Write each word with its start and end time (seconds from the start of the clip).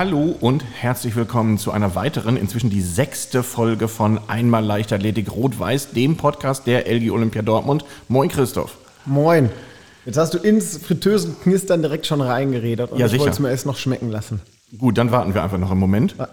hallo 0.00 0.34
und 0.40 0.64
herzlich 0.80 1.14
willkommen 1.14 1.58
zu 1.58 1.72
einer 1.72 1.94
weiteren, 1.94 2.38
inzwischen 2.38 2.70
die 2.70 2.80
sechste 2.80 3.42
Folge 3.42 3.86
von 3.86 4.18
Einmal 4.28 4.64
Leichtathletik 4.64 5.30
Rot-Weiß, 5.30 5.90
dem 5.90 6.16
Podcast 6.16 6.66
der 6.66 6.90
LG 6.90 7.10
Olympia 7.10 7.42
Dortmund. 7.42 7.84
Moin 8.08 8.30
Christoph. 8.30 8.78
Moin. 9.04 9.50
Jetzt 10.06 10.16
hast 10.16 10.32
du 10.32 10.38
ins 10.38 10.78
Fritteusenknistern 10.78 11.82
direkt 11.82 12.06
schon 12.06 12.22
reingeredet 12.22 12.92
und 12.92 12.98
Ja, 12.98 13.08
ich 13.08 13.18
wollte 13.18 13.32
es 13.32 13.40
mir 13.40 13.50
erst 13.50 13.66
noch 13.66 13.76
schmecken 13.76 14.08
lassen. 14.08 14.40
Gut, 14.78 14.96
dann 14.96 15.12
warten 15.12 15.34
wir 15.34 15.42
einfach 15.42 15.58
noch 15.58 15.70
einen 15.70 15.80
Moment. 15.80 16.14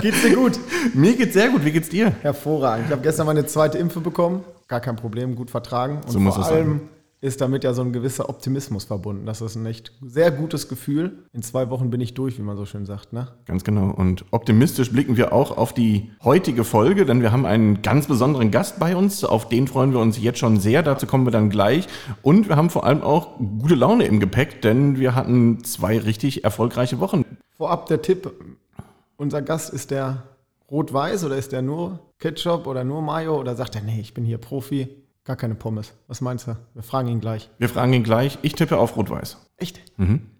Geht's 0.00 0.22
dir 0.22 0.36
gut? 0.36 0.52
Mir 0.94 1.16
geht's 1.16 1.32
sehr 1.34 1.48
gut, 1.48 1.64
wie 1.64 1.72
geht's 1.72 1.88
dir? 1.88 2.12
Hervorragend. 2.22 2.86
Ich 2.86 2.92
habe 2.92 3.02
gestern 3.02 3.26
meine 3.26 3.44
zweite 3.46 3.76
Impfe 3.76 4.00
bekommen. 4.00 4.44
Gar 4.68 4.78
kein 4.78 4.94
Problem, 4.94 5.34
gut 5.34 5.50
vertragen. 5.50 5.96
Und 6.06 6.12
So 6.12 6.20
muss 6.20 6.36
vor 6.36 6.44
es 6.44 6.50
allem 6.50 6.78
sein. 6.78 6.88
Ist 7.22 7.40
damit 7.40 7.62
ja 7.62 7.72
so 7.72 7.82
ein 7.82 7.92
gewisser 7.92 8.28
Optimismus 8.28 8.84
verbunden. 8.84 9.26
Das 9.26 9.40
ist 9.40 9.54
ein 9.54 9.64
echt 9.64 9.92
sehr 10.02 10.32
gutes 10.32 10.68
Gefühl. 10.68 11.24
In 11.32 11.42
zwei 11.42 11.70
Wochen 11.70 11.88
bin 11.88 12.00
ich 12.00 12.14
durch, 12.14 12.36
wie 12.36 12.42
man 12.42 12.56
so 12.56 12.66
schön 12.66 12.84
sagt. 12.84 13.12
Ne? 13.12 13.28
Ganz 13.46 13.62
genau. 13.62 13.90
Und 13.90 14.24
optimistisch 14.32 14.90
blicken 14.90 15.16
wir 15.16 15.32
auch 15.32 15.56
auf 15.56 15.72
die 15.72 16.10
heutige 16.24 16.64
Folge, 16.64 17.06
denn 17.06 17.22
wir 17.22 17.30
haben 17.30 17.46
einen 17.46 17.80
ganz 17.80 18.08
besonderen 18.08 18.50
Gast 18.50 18.80
bei 18.80 18.96
uns. 18.96 19.22
Auf 19.22 19.48
den 19.48 19.68
freuen 19.68 19.92
wir 19.92 20.00
uns 20.00 20.20
jetzt 20.20 20.40
schon 20.40 20.58
sehr. 20.58 20.82
Dazu 20.82 21.06
kommen 21.06 21.24
wir 21.24 21.30
dann 21.30 21.48
gleich. 21.48 21.86
Und 22.22 22.48
wir 22.48 22.56
haben 22.56 22.70
vor 22.70 22.84
allem 22.84 23.02
auch 23.02 23.38
gute 23.38 23.76
Laune 23.76 24.04
im 24.06 24.18
Gepäck, 24.18 24.60
denn 24.60 24.98
wir 24.98 25.14
hatten 25.14 25.62
zwei 25.62 25.98
richtig 25.98 26.42
erfolgreiche 26.42 26.98
Wochen. 26.98 27.24
Vorab 27.56 27.86
der 27.86 28.02
Tipp: 28.02 28.32
Unser 29.16 29.42
Gast 29.42 29.72
ist 29.72 29.92
der 29.92 30.24
rot-weiß 30.72 31.24
oder 31.24 31.36
ist 31.36 31.52
der 31.52 31.62
nur 31.62 32.00
Ketchup 32.18 32.66
oder 32.66 32.82
nur 32.82 33.02
Mayo 33.02 33.38
oder 33.38 33.54
sagt 33.54 33.76
er, 33.76 33.82
nee, 33.82 34.00
ich 34.00 34.14
bin 34.14 34.24
hier 34.24 34.38
Profi, 34.38 34.88
gar 35.24 35.36
keine 35.36 35.54
Pommes. 35.54 35.92
Was 36.08 36.20
meinst 36.20 36.46
du? 36.46 36.56
Wir 36.74 36.82
fragen 36.82 37.08
ihn 37.08 37.20
gleich. 37.20 37.50
Wir 37.58 37.68
fragen 37.68 37.92
ihn 37.92 38.02
gleich. 38.02 38.38
Ich 38.42 38.54
tippe 38.54 38.78
auf 38.78 38.96
Rot-Weiß. 38.96 39.38
Echt? 39.56 39.80
Mhm. 39.98 40.30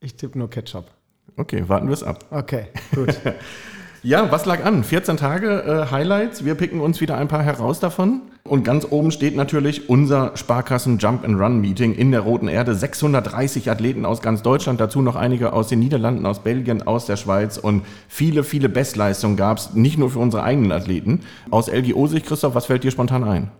Ich 0.00 0.16
tippe 0.16 0.38
nur 0.38 0.50
Ketchup. 0.50 0.90
Okay, 1.36 1.68
warten 1.68 1.86
wir 1.86 1.94
es 1.94 2.02
ab. 2.02 2.26
Okay, 2.30 2.68
gut. 2.94 3.20
Ja, 4.04 4.32
was 4.32 4.46
lag 4.46 4.64
an? 4.64 4.82
14 4.82 5.16
Tage 5.16 5.62
äh, 5.62 5.92
Highlights. 5.92 6.44
Wir 6.44 6.56
picken 6.56 6.80
uns 6.80 7.00
wieder 7.00 7.16
ein 7.18 7.28
paar 7.28 7.44
heraus 7.44 7.78
davon. 7.78 8.22
Und 8.42 8.64
ganz 8.64 8.84
oben 8.90 9.12
steht 9.12 9.36
natürlich 9.36 9.88
unser 9.88 10.36
Sparkassen 10.36 10.98
Jump 10.98 11.24
and 11.24 11.38
Run 11.40 11.60
Meeting 11.60 11.94
in 11.94 12.10
der 12.10 12.22
Roten 12.22 12.48
Erde. 12.48 12.74
630 12.74 13.70
Athleten 13.70 14.04
aus 14.04 14.20
ganz 14.20 14.42
Deutschland, 14.42 14.80
dazu 14.80 15.02
noch 15.02 15.14
einige 15.14 15.52
aus 15.52 15.68
den 15.68 15.78
Niederlanden, 15.78 16.26
aus 16.26 16.40
Belgien, 16.40 16.82
aus 16.82 17.06
der 17.06 17.16
Schweiz 17.16 17.58
und 17.58 17.84
viele, 18.08 18.42
viele 18.42 18.68
Bestleistungen 18.68 19.36
gab 19.36 19.58
es, 19.58 19.74
nicht 19.74 19.98
nur 19.98 20.10
für 20.10 20.18
unsere 20.18 20.42
eigenen 20.42 20.72
Athleten. 20.72 21.20
Aus 21.50 21.70
LGO-Sicht, 21.70 22.26
Christoph, 22.26 22.56
was 22.56 22.66
fällt 22.66 22.82
dir 22.82 22.90
spontan 22.90 23.22
ein? 23.22 23.52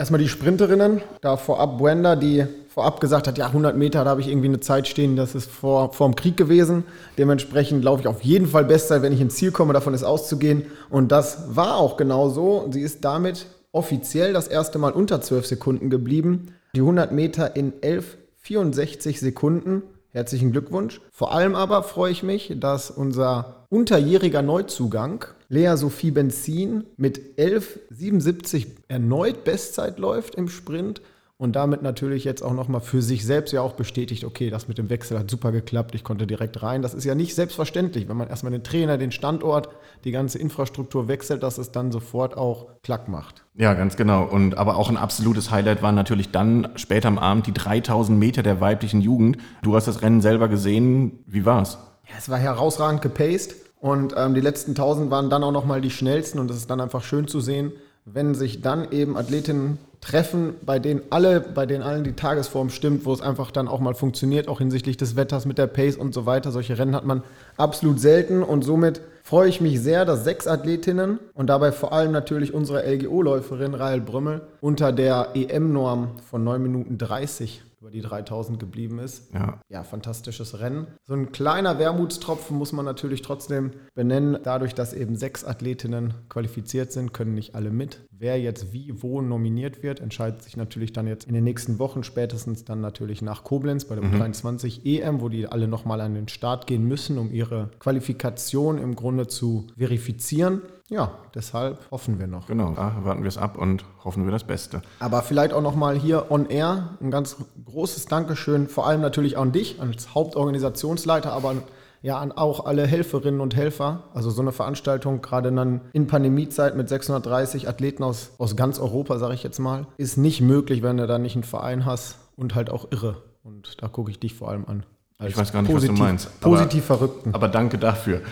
Erstmal 0.00 0.18
die 0.22 0.28
Sprinterinnen. 0.28 1.02
Da 1.20 1.36
vorab 1.36 1.76
Brenda, 1.76 2.16
die 2.16 2.46
vorab 2.68 3.02
gesagt 3.02 3.28
hat, 3.28 3.36
ja, 3.36 3.48
100 3.48 3.76
Meter, 3.76 4.02
da 4.02 4.08
habe 4.08 4.22
ich 4.22 4.28
irgendwie 4.28 4.48
eine 4.48 4.60
Zeit 4.60 4.88
stehen, 4.88 5.14
das 5.14 5.34
ist 5.34 5.50
vor, 5.50 5.92
vor 5.92 6.08
dem 6.08 6.16
Krieg 6.16 6.38
gewesen. 6.38 6.84
Dementsprechend 7.18 7.84
laufe 7.84 8.00
ich 8.00 8.06
auf 8.08 8.22
jeden 8.22 8.46
Fall 8.46 8.64
Bestzeit, 8.64 9.02
wenn 9.02 9.12
ich 9.12 9.20
ins 9.20 9.34
Ziel 9.34 9.52
komme, 9.52 9.74
davon 9.74 9.92
ist 9.92 10.02
auszugehen. 10.02 10.64
Und 10.88 11.12
das 11.12 11.54
war 11.54 11.76
auch 11.76 11.98
genau 11.98 12.30
so. 12.30 12.66
Sie 12.70 12.80
ist 12.80 13.04
damit 13.04 13.44
offiziell 13.72 14.32
das 14.32 14.48
erste 14.48 14.78
Mal 14.78 14.92
unter 14.92 15.20
12 15.20 15.44
Sekunden 15.44 15.90
geblieben. 15.90 16.54
Die 16.74 16.80
100 16.80 17.12
Meter 17.12 17.54
in 17.54 17.74
11,64 17.82 19.18
Sekunden. 19.18 19.82
Herzlichen 20.12 20.50
Glückwunsch. 20.50 21.00
Vor 21.12 21.32
allem 21.32 21.54
aber 21.54 21.84
freue 21.84 22.10
ich 22.10 22.24
mich, 22.24 22.52
dass 22.56 22.90
unser 22.90 23.66
unterjähriger 23.68 24.42
Neuzugang 24.42 25.24
Lea 25.48 25.76
Sophie 25.76 26.10
Benzin 26.10 26.84
mit 26.96 27.38
11,77 27.38 28.66
erneut 28.88 29.44
Bestzeit 29.44 30.00
läuft 30.00 30.34
im 30.34 30.48
Sprint 30.48 31.00
und 31.40 31.56
damit 31.56 31.80
natürlich 31.80 32.24
jetzt 32.24 32.42
auch 32.42 32.52
nochmal 32.52 32.82
für 32.82 33.00
sich 33.00 33.24
selbst 33.24 33.52
ja 33.52 33.62
auch 33.62 33.72
bestätigt, 33.72 34.24
okay, 34.24 34.50
das 34.50 34.68
mit 34.68 34.76
dem 34.76 34.90
Wechsel 34.90 35.18
hat 35.18 35.30
super 35.30 35.52
geklappt, 35.52 35.94
ich 35.94 36.04
konnte 36.04 36.26
direkt 36.26 36.62
rein. 36.62 36.82
Das 36.82 36.92
ist 36.92 37.04
ja 37.04 37.14
nicht 37.14 37.34
selbstverständlich, 37.34 38.10
wenn 38.10 38.18
man 38.18 38.28
erstmal 38.28 38.52
den 38.52 38.62
Trainer, 38.62 38.98
den 38.98 39.10
Standort, 39.10 39.70
die 40.04 40.10
ganze 40.10 40.38
Infrastruktur 40.38 41.08
wechselt, 41.08 41.42
dass 41.42 41.56
es 41.56 41.72
dann 41.72 41.92
sofort 41.92 42.36
auch 42.36 42.66
Klack 42.82 43.08
macht. 43.08 43.46
Ja, 43.54 43.72
ganz 43.72 43.96
genau. 43.96 44.24
Und 44.24 44.58
aber 44.58 44.76
auch 44.76 44.90
ein 44.90 44.98
absolutes 44.98 45.50
Highlight 45.50 45.80
war 45.80 45.92
natürlich 45.92 46.30
dann 46.30 46.68
später 46.74 47.08
am 47.08 47.18
Abend 47.18 47.46
die 47.46 47.54
3000 47.54 48.18
Meter 48.18 48.42
der 48.42 48.60
weiblichen 48.60 49.00
Jugend. 49.00 49.38
Du 49.62 49.74
hast 49.74 49.88
das 49.88 50.02
Rennen 50.02 50.20
selber 50.20 50.48
gesehen. 50.48 51.20
Wie 51.24 51.46
war's? 51.46 51.78
Ja, 52.06 52.16
es 52.18 52.28
war 52.28 52.36
herausragend 52.36 53.00
gepaced 53.00 53.54
und 53.78 54.12
ähm, 54.14 54.34
die 54.34 54.42
letzten 54.42 54.72
1000 54.72 55.10
waren 55.10 55.30
dann 55.30 55.42
auch 55.42 55.52
nochmal 55.52 55.80
die 55.80 55.90
schnellsten 55.90 56.38
und 56.38 56.50
es 56.50 56.58
ist 56.58 56.68
dann 56.68 56.82
einfach 56.82 57.02
schön 57.02 57.28
zu 57.28 57.40
sehen, 57.40 57.72
wenn 58.04 58.34
sich 58.34 58.60
dann 58.60 58.92
eben 58.92 59.16
Athletinnen 59.16 59.78
treffen, 60.00 60.54
bei 60.64 60.78
denen 60.78 61.02
alle, 61.10 61.40
bei 61.40 61.66
denen 61.66 61.82
allen 61.82 62.04
die 62.04 62.14
Tagesform 62.14 62.70
stimmt, 62.70 63.04
wo 63.04 63.12
es 63.12 63.20
einfach 63.20 63.50
dann 63.50 63.68
auch 63.68 63.80
mal 63.80 63.94
funktioniert, 63.94 64.48
auch 64.48 64.58
hinsichtlich 64.58 64.96
des 64.96 65.14
Wetters 65.16 65.44
mit 65.44 65.58
der 65.58 65.66
Pace 65.66 65.96
und 65.96 66.14
so 66.14 66.26
weiter. 66.26 66.52
Solche 66.52 66.78
Rennen 66.78 66.94
hat 66.94 67.04
man 67.04 67.22
absolut 67.56 68.00
selten 68.00 68.42
und 68.42 68.62
somit 68.62 69.00
freue 69.22 69.48
ich 69.48 69.60
mich 69.60 69.80
sehr, 69.80 70.04
dass 70.04 70.24
sechs 70.24 70.46
Athletinnen 70.46 71.18
und 71.34 71.48
dabei 71.48 71.70
vor 71.72 71.92
allem 71.92 72.12
natürlich 72.12 72.54
unsere 72.54 72.82
LGO-Läuferin 72.90 73.74
Rahel 73.74 74.00
Brümmel 74.00 74.40
unter 74.60 74.92
der 74.92 75.28
EM-Norm 75.34 76.08
von 76.30 76.42
9 76.44 76.62
Minuten 76.62 76.96
30 76.96 77.62
über 77.80 77.90
die 77.90 78.02
3000 78.02 78.58
geblieben 78.58 78.98
ist. 78.98 79.32
Ja, 79.32 79.58
Ja, 79.70 79.84
fantastisches 79.84 80.60
Rennen. 80.60 80.86
So 81.02 81.14
ein 81.14 81.32
kleiner 81.32 81.78
Wermutstropfen 81.78 82.56
muss 82.56 82.72
man 82.72 82.84
natürlich 82.84 83.22
trotzdem 83.22 83.70
benennen. 83.94 84.38
Dadurch, 84.42 84.74
dass 84.74 84.92
eben 84.92 85.16
sechs 85.16 85.44
Athletinnen 85.44 86.12
qualifiziert 86.28 86.92
sind, 86.92 87.14
können 87.14 87.34
nicht 87.34 87.54
alle 87.54 87.70
mit. 87.70 88.00
Wer 88.10 88.38
jetzt 88.38 88.74
wie, 88.74 89.02
wo 89.02 89.22
nominiert 89.22 89.82
wird, 89.82 90.00
entscheidet 90.00 90.42
sich 90.42 90.58
natürlich 90.58 90.92
dann 90.92 91.06
jetzt 91.06 91.26
in 91.26 91.32
den 91.32 91.44
nächsten 91.44 91.78
Wochen, 91.78 92.04
spätestens 92.04 92.66
dann 92.66 92.82
natürlich 92.82 93.22
nach 93.22 93.44
Koblenz 93.44 93.86
bei 93.86 93.94
der 93.94 94.04
U23 94.04 94.84
EM, 94.84 95.22
wo 95.22 95.30
die 95.30 95.46
alle 95.46 95.66
nochmal 95.66 96.02
an 96.02 96.14
den 96.14 96.28
Start 96.28 96.66
gehen 96.66 96.84
müssen, 96.84 97.16
um 97.16 97.32
ihre 97.32 97.70
Qualifikation 97.78 98.76
im 98.76 98.94
Grunde 98.94 99.26
zu 99.26 99.68
verifizieren. 99.78 100.60
Ja, 100.90 101.12
deshalb 101.34 101.78
hoffen 101.90 102.18
wir 102.18 102.26
noch. 102.26 102.46
genau. 102.48 102.72
Da 102.74 102.96
warten 103.04 103.22
wir 103.22 103.28
es 103.28 103.38
ab 103.38 103.56
und 103.56 103.84
hoffen 104.04 104.24
wir 104.24 104.32
das 104.32 104.44
Beste. 104.44 104.82
Aber 104.98 105.22
vielleicht 105.22 105.52
auch 105.54 105.62
nochmal 105.62 105.96
hier 105.96 106.30
on 106.30 106.46
air 106.46 106.96
ein 107.00 107.10
ganz 107.12 107.36
großes 107.64 108.06
Dankeschön, 108.06 108.66
vor 108.68 108.86
allem 108.86 109.00
natürlich 109.00 109.38
an 109.38 109.52
dich 109.52 109.80
als 109.80 110.14
Hauptorganisationsleiter, 110.14 111.32
aber 111.32 111.54
ja 112.02 112.18
an 112.18 112.32
auch 112.32 112.64
alle 112.66 112.86
Helferinnen 112.86 113.40
und 113.40 113.54
Helfer. 113.54 114.04
Also 114.14 114.30
so 114.30 114.42
eine 114.42 114.52
Veranstaltung, 114.52 115.22
gerade 115.22 115.52
dann 115.52 115.82
in 115.92 116.06
Pandemiezeit 116.06 116.76
mit 116.76 116.88
630 116.88 117.68
Athleten 117.68 118.02
aus, 118.02 118.30
aus 118.38 118.56
ganz 118.56 118.78
Europa, 118.80 119.18
sage 119.18 119.34
ich 119.34 119.42
jetzt 119.42 119.58
mal, 119.58 119.86
ist 119.96 120.16
nicht 120.16 120.40
möglich, 120.40 120.82
wenn 120.82 120.96
du 120.96 121.06
da 121.06 121.18
nicht 121.18 121.36
einen 121.36 121.44
Verein 121.44 121.84
hast 121.84 122.16
und 122.36 122.54
halt 122.54 122.68
auch 122.70 122.90
irre. 122.90 123.22
Und 123.44 123.80
da 123.82 123.88
gucke 123.88 124.10
ich 124.10 124.18
dich 124.18 124.34
vor 124.34 124.48
allem 124.48 124.64
an. 124.66 124.84
Ich 125.24 125.36
weiß 125.36 125.52
gar 125.52 125.62
nicht, 125.62 125.72
was 125.74 125.84
du 125.84 125.92
meinst, 125.92 126.28
aber- 126.40 126.56
Positiv 126.56 126.84
Verrückten. 126.86 127.34
Aber 127.34 127.48
danke 127.48 127.76
dafür. 127.78 128.22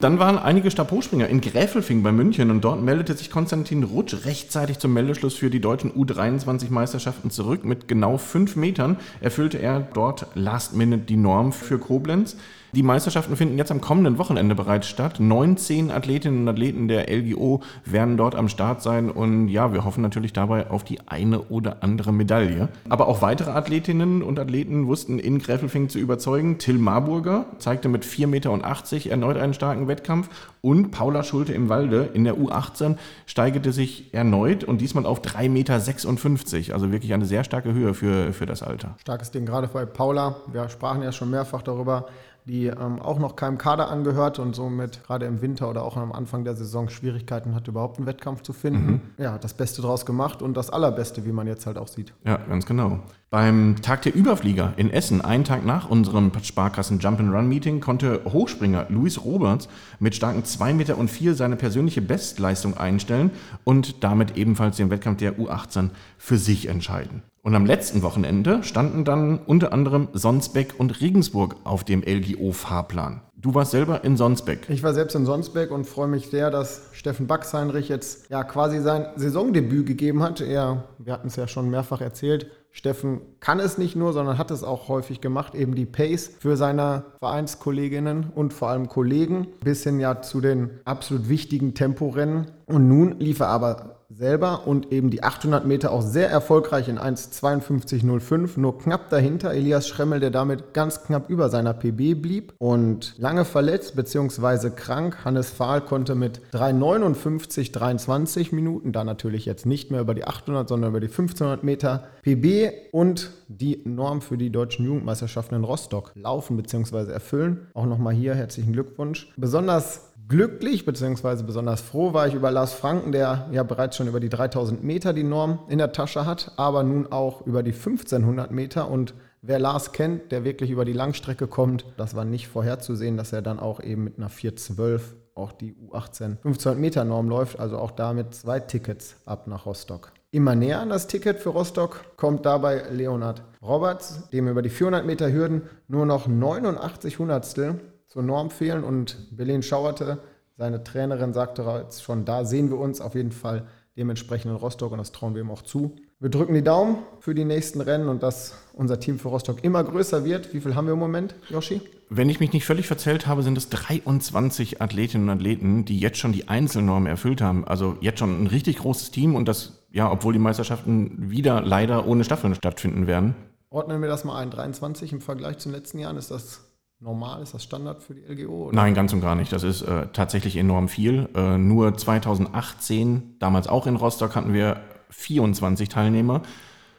Dann 0.00 0.20
waren 0.20 0.38
einige 0.38 0.70
Stabhochspringer 0.70 1.26
in 1.26 1.40
Gräfelfing 1.40 2.04
bei 2.04 2.12
München 2.12 2.52
und 2.52 2.60
dort 2.60 2.80
meldete 2.80 3.14
sich 3.14 3.32
Konstantin 3.32 3.82
Rutsch 3.82 4.26
rechtzeitig 4.26 4.78
zum 4.78 4.92
Meldeschluss 4.92 5.34
für 5.34 5.50
die 5.50 5.60
deutschen 5.60 5.90
U23-Meisterschaften 5.92 7.32
zurück. 7.32 7.64
Mit 7.64 7.88
genau 7.88 8.16
fünf 8.16 8.54
Metern 8.54 8.98
erfüllte 9.20 9.58
er 9.58 9.80
dort 9.80 10.26
last 10.34 10.76
minute 10.76 11.02
die 11.02 11.16
Norm 11.16 11.52
für 11.52 11.80
Koblenz. 11.80 12.36
Die 12.72 12.82
Meisterschaften 12.82 13.34
finden 13.34 13.56
jetzt 13.56 13.70
am 13.70 13.80
kommenden 13.80 14.18
Wochenende 14.18 14.54
bereits 14.54 14.88
statt. 14.88 15.20
19 15.20 15.90
Athletinnen 15.90 16.42
und 16.42 16.48
Athleten 16.48 16.86
der 16.86 17.08
LGO 17.10 17.62
werden 17.86 18.18
dort 18.18 18.34
am 18.34 18.50
Start 18.50 18.82
sein 18.82 19.10
und 19.10 19.48
ja, 19.48 19.72
wir 19.72 19.86
hoffen 19.86 20.02
natürlich 20.02 20.34
dabei 20.34 20.70
auf 20.70 20.84
die 20.84 21.00
eine 21.08 21.40
oder 21.40 21.82
andere 21.82 22.12
Medaille. 22.12 22.68
Aber 22.90 23.08
auch 23.08 23.22
weitere 23.22 23.52
Athletinnen 23.52 24.22
und 24.22 24.38
Athleten 24.38 24.86
wussten 24.86 25.18
in 25.18 25.38
Gräfelfing 25.38 25.88
zu 25.88 25.98
überzeugen. 25.98 26.58
Till 26.58 26.76
Marburger 26.76 27.46
zeigte 27.58 27.88
mit 27.88 28.04
4,80 28.04 28.26
Meter 28.26 29.10
erneut 29.10 29.38
einen 29.38 29.54
starken 29.54 29.88
Wettkampf 29.88 30.28
und 30.60 30.90
Paula 30.90 31.22
Schulte 31.22 31.54
im 31.54 31.70
Walde 31.70 32.10
in 32.12 32.24
der 32.24 32.34
U18 32.34 32.96
steigerte 33.24 33.72
sich 33.72 34.12
erneut 34.12 34.62
und 34.62 34.82
diesmal 34.82 35.06
auf 35.06 35.22
3,56 35.22 35.48
Meter. 35.48 36.74
Also 36.74 36.92
wirklich 36.92 37.14
eine 37.14 37.24
sehr 37.24 37.44
starke 37.44 37.72
Höhe 37.72 37.94
für, 37.94 38.34
für 38.34 38.44
das 38.44 38.62
Alter. 38.62 38.94
Starkes 39.00 39.30
Ding, 39.30 39.46
gerade 39.46 39.68
bei 39.68 39.86
Paula. 39.86 40.36
Wir 40.52 40.68
sprachen 40.68 41.02
ja 41.02 41.12
schon 41.12 41.30
mehrfach 41.30 41.62
darüber, 41.62 42.08
die 42.48 42.66
ähm, 42.66 43.00
auch 43.00 43.18
noch 43.18 43.36
keinem 43.36 43.58
Kader 43.58 43.90
angehört 43.90 44.38
und 44.38 44.56
somit 44.56 45.04
gerade 45.04 45.26
im 45.26 45.42
Winter 45.42 45.68
oder 45.68 45.84
auch 45.84 45.96
am 45.96 46.12
Anfang 46.12 46.44
der 46.44 46.56
Saison 46.56 46.88
Schwierigkeiten 46.88 47.54
hat, 47.54 47.68
überhaupt 47.68 47.98
einen 47.98 48.06
Wettkampf 48.06 48.42
zu 48.42 48.52
finden. 48.52 49.02
Ja, 49.18 49.36
das 49.38 49.54
Beste 49.54 49.82
draus 49.82 50.06
gemacht 50.06 50.42
und 50.42 50.56
das 50.56 50.70
Allerbeste, 50.70 51.24
wie 51.26 51.32
man 51.32 51.46
jetzt 51.46 51.66
halt 51.66 51.76
auch 51.76 51.88
sieht. 51.88 52.14
Ja, 52.24 52.36
ganz 52.36 52.66
genau. 52.66 53.00
Beim 53.30 53.76
Tag 53.82 54.00
der 54.02 54.14
Überflieger 54.14 54.72
in 54.78 54.90
Essen, 54.90 55.20
einen 55.20 55.44
Tag 55.44 55.62
nach 55.62 55.90
unserem 55.90 56.32
Sparkassen 56.42 56.98
Jump 56.98 57.20
and 57.20 57.30
Run 57.30 57.46
Meeting, 57.46 57.80
konnte 57.80 58.22
Hochspringer 58.24 58.86
Luis 58.88 59.22
Roberts 59.22 59.68
mit 59.98 60.14
starken 60.14 60.44
2,04 60.44 60.72
Meter 60.72 61.34
seine 61.34 61.56
persönliche 61.56 62.00
Bestleistung 62.00 62.78
einstellen 62.78 63.30
und 63.64 64.02
damit 64.02 64.38
ebenfalls 64.38 64.78
den 64.78 64.88
Wettkampf 64.88 65.18
der 65.18 65.38
U18 65.38 65.90
für 66.16 66.38
sich 66.38 66.68
entscheiden. 66.68 67.22
Und 67.42 67.54
am 67.54 67.66
letzten 67.66 68.00
Wochenende 68.00 68.62
standen 68.62 69.04
dann 69.04 69.38
unter 69.38 69.74
anderem 69.74 70.08
Sonsbeck 70.14 70.74
und 70.78 71.02
Regensburg 71.02 71.56
auf 71.64 71.84
dem 71.84 72.02
LGO-Fahrplan. 72.02 73.20
Du 73.36 73.54
warst 73.54 73.72
selber 73.72 74.04
in 74.04 74.16
Sonsbeck. 74.16 74.68
Ich 74.70 74.82
war 74.82 74.94
selbst 74.94 75.14
in 75.14 75.26
Sonsbeck 75.26 75.70
und 75.70 75.84
freue 75.84 76.08
mich 76.08 76.28
sehr, 76.28 76.50
dass 76.50 76.88
Steffen 76.92 77.26
Baxheinrich 77.26 77.90
jetzt 77.90 78.30
ja 78.30 78.42
quasi 78.42 78.80
sein 78.80 79.06
Saisondebüt 79.16 79.86
gegeben 79.86 80.22
hat. 80.22 80.40
Er, 80.40 80.84
wir 80.98 81.12
hatten 81.12 81.28
es 81.28 81.36
ja 81.36 81.46
schon 81.46 81.70
mehrfach 81.70 82.00
erzählt, 82.00 82.50
Steffen 82.70 83.20
kann 83.40 83.60
es 83.60 83.78
nicht 83.78 83.96
nur, 83.96 84.12
sondern 84.12 84.38
hat 84.38 84.50
es 84.50 84.62
auch 84.62 84.88
häufig 84.88 85.20
gemacht, 85.20 85.54
eben 85.54 85.74
die 85.74 85.86
Pace 85.86 86.30
für 86.38 86.56
seine 86.56 87.06
Vereinskolleginnen 87.18 88.30
und 88.34 88.52
vor 88.52 88.68
allem 88.68 88.88
Kollegen, 88.88 89.48
bis 89.64 89.82
hin 89.82 89.98
ja 89.98 90.22
zu 90.22 90.40
den 90.40 90.70
absolut 90.84 91.28
wichtigen 91.28 91.74
Temporennen. 91.74 92.52
Und 92.68 92.88
nun 92.88 93.18
lief 93.18 93.40
er 93.40 93.48
aber 93.48 93.98
selber 94.10 94.66
und 94.66 94.90
eben 94.90 95.10
die 95.10 95.22
800 95.22 95.66
Meter 95.66 95.92
auch 95.92 96.00
sehr 96.00 96.30
erfolgreich 96.30 96.88
in 96.88 96.98
1,52,05. 96.98 98.58
Nur 98.58 98.78
knapp 98.78 99.10
dahinter 99.10 99.52
Elias 99.52 99.86
Schremmel, 99.86 100.20
der 100.20 100.30
damit 100.30 100.72
ganz 100.72 101.02
knapp 101.02 101.28
über 101.28 101.50
seiner 101.50 101.74
PB 101.74 102.20
blieb 102.20 102.54
und 102.58 103.14
lange 103.18 103.44
verletzt 103.44 103.96
bzw. 103.96 104.70
krank. 104.70 105.24
Hannes 105.24 105.50
Fahl 105.50 105.82
konnte 105.82 106.14
mit 106.14 106.40
3,59,23 106.52 108.54
Minuten, 108.54 108.92
da 108.92 109.04
natürlich 109.04 109.44
jetzt 109.44 109.66
nicht 109.66 109.90
mehr 109.90 110.00
über 110.00 110.14
die 110.14 110.26
800, 110.26 110.68
sondern 110.68 110.90
über 110.90 111.00
die 111.00 111.08
1500 111.08 111.62
Meter 111.62 112.04
PB 112.22 112.72
und 112.92 113.30
die 113.48 113.82
Norm 113.84 114.22
für 114.22 114.38
die 114.38 114.50
deutschen 114.50 114.86
Jugendmeisterschaften 114.86 115.56
in 115.56 115.64
Rostock 115.64 116.12
laufen 116.14 116.56
bzw. 116.56 117.12
erfüllen. 117.12 117.68
Auch 117.74 117.86
nochmal 117.86 118.14
hier 118.14 118.34
herzlichen 118.34 118.72
Glückwunsch. 118.72 119.30
Besonders 119.36 120.07
glücklich 120.28 120.84
bzw. 120.84 121.42
besonders 121.42 121.80
froh 121.80 122.12
war 122.12 122.28
ich 122.28 122.34
über 122.34 122.50
Lars 122.50 122.74
Franken, 122.74 123.12
der 123.12 123.48
ja 123.50 123.62
bereits 123.62 123.96
schon 123.96 124.08
über 124.08 124.20
die 124.20 124.28
3000 124.28 124.84
Meter 124.84 125.12
die 125.12 125.24
Norm 125.24 125.60
in 125.68 125.78
der 125.78 125.92
Tasche 125.92 126.26
hat, 126.26 126.52
aber 126.56 126.82
nun 126.82 127.10
auch 127.10 127.46
über 127.46 127.62
die 127.62 127.72
1500 127.72 128.50
Meter. 128.50 128.90
Und 128.90 129.14
wer 129.42 129.58
Lars 129.58 129.92
kennt, 129.92 130.30
der 130.30 130.44
wirklich 130.44 130.70
über 130.70 130.84
die 130.84 130.92
Langstrecke 130.92 131.46
kommt, 131.46 131.86
das 131.96 132.14
war 132.14 132.24
nicht 132.24 132.48
vorherzusehen, 132.48 133.16
dass 133.16 133.32
er 133.32 133.42
dann 133.42 133.58
auch 133.58 133.80
eben 133.80 134.04
mit 134.04 134.18
einer 134.18 134.28
412 134.28 135.16
auch 135.34 135.52
die 135.52 135.74
U18 135.74 136.38
1500 136.38 136.78
Meter 136.78 137.04
Norm 137.04 137.28
läuft, 137.28 137.58
also 137.58 137.78
auch 137.78 137.92
damit 137.92 138.34
zwei 138.34 138.60
Tickets 138.60 139.16
ab 139.24 139.46
nach 139.46 139.66
Rostock. 139.66 140.12
Immer 140.30 140.54
näher 140.54 140.80
an 140.80 140.90
das 140.90 141.06
Ticket 141.06 141.38
für 141.38 141.50
Rostock 141.50 142.16
kommt 142.16 142.44
dabei 142.44 142.82
Leonhard 142.90 143.42
Roberts, 143.62 144.28
dem 144.30 144.46
über 144.48 144.60
die 144.60 144.68
400 144.68 145.06
Meter 145.06 145.32
Hürden 145.32 145.62
nur 145.86 146.04
noch 146.04 146.26
89 146.26 147.18
Hundertstel 147.18 147.80
zur 148.18 148.24
Norm 148.24 148.50
fehlen. 148.50 148.82
Und 148.82 149.16
Belen 149.30 149.62
Schauerte, 149.62 150.18
seine 150.56 150.82
Trainerin, 150.82 151.32
sagte 151.32 151.62
jetzt 151.84 152.02
schon, 152.02 152.24
da 152.24 152.44
sehen 152.44 152.68
wir 152.68 152.76
uns 152.76 153.00
auf 153.00 153.14
jeden 153.14 153.30
Fall 153.30 153.68
dementsprechend 153.96 154.50
in 154.50 154.56
Rostock 154.56 154.90
und 154.90 154.98
das 154.98 155.12
trauen 155.12 155.36
wir 155.36 155.42
ihm 155.42 155.52
auch 155.52 155.62
zu. 155.62 155.94
Wir 156.18 156.28
drücken 156.28 156.54
die 156.54 156.64
Daumen 156.64 156.98
für 157.20 157.32
die 157.32 157.44
nächsten 157.44 157.80
Rennen 157.80 158.08
und 158.08 158.24
dass 158.24 158.54
unser 158.72 158.98
Team 158.98 159.20
für 159.20 159.28
Rostock 159.28 159.62
immer 159.62 159.84
größer 159.84 160.24
wird. 160.24 160.52
Wie 160.52 160.60
viel 160.60 160.74
haben 160.74 160.86
wir 160.86 160.94
im 160.94 160.98
Moment, 160.98 161.36
Yoshi? 161.48 161.80
Wenn 162.10 162.28
ich 162.28 162.40
mich 162.40 162.52
nicht 162.52 162.64
völlig 162.64 162.88
verzählt 162.88 163.28
habe, 163.28 163.44
sind 163.44 163.56
es 163.56 163.68
23 163.68 164.82
Athletinnen 164.82 165.28
und 165.28 165.36
Athleten, 165.36 165.84
die 165.84 166.00
jetzt 166.00 166.18
schon 166.18 166.32
die 166.32 166.48
Einzelnormen 166.48 167.06
erfüllt 167.06 167.40
haben. 167.40 167.68
Also 167.68 167.98
jetzt 168.00 168.18
schon 168.18 168.42
ein 168.42 168.48
richtig 168.48 168.78
großes 168.78 169.12
Team 169.12 169.36
und 169.36 169.46
das, 169.46 169.84
ja, 169.92 170.10
obwohl 170.10 170.32
die 170.32 170.40
Meisterschaften 170.40 171.30
wieder 171.30 171.60
leider 171.60 172.04
ohne 172.08 172.24
Staffeln 172.24 172.56
stattfinden 172.56 173.06
werden. 173.06 173.36
Ordnen 173.70 174.02
wir 174.02 174.08
das 174.08 174.24
mal 174.24 174.38
ein. 174.38 174.50
23 174.50 175.12
im 175.12 175.20
Vergleich 175.20 175.58
zu 175.58 175.68
den 175.68 175.76
letzten 175.76 176.00
Jahren 176.00 176.16
ist 176.16 176.32
das 176.32 176.67
normal? 177.00 177.42
Ist 177.42 177.54
das 177.54 177.62
Standard 177.62 178.02
für 178.02 178.14
die 178.14 178.22
LGO? 178.22 178.66
Oder? 178.66 178.76
Nein, 178.76 178.94
ganz 178.94 179.12
und 179.12 179.20
gar 179.20 179.34
nicht. 179.34 179.52
Das 179.52 179.62
ist 179.62 179.82
äh, 179.82 180.08
tatsächlich 180.12 180.56
enorm 180.56 180.88
viel. 180.88 181.28
Äh, 181.34 181.58
nur 181.58 181.96
2018, 181.96 183.36
damals 183.38 183.68
auch 183.68 183.86
in 183.86 183.96
Rostock, 183.96 184.34
hatten 184.34 184.52
wir 184.52 184.80
24 185.10 185.88
Teilnehmer. 185.88 186.42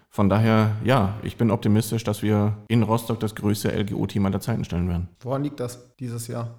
Von 0.10 0.28
daher, 0.28 0.76
ja, 0.84 1.16
ich 1.22 1.38
bin 1.38 1.52
optimistisch, 1.52 2.04
dass 2.04 2.24
wir 2.24 2.58
in 2.68 2.82
Rostock 2.84 3.20
das 3.20 3.36
größte 3.36 3.70
LGO-Team 3.70 4.26
aller 4.26 4.40
Zeiten 4.40 4.66
stellen 4.66 4.90
werden. 4.90 5.10
Woran 5.22 5.44
liegt 5.44 5.60
das 5.60 5.96
dieses 5.98 6.28
Jahr? 6.28 6.56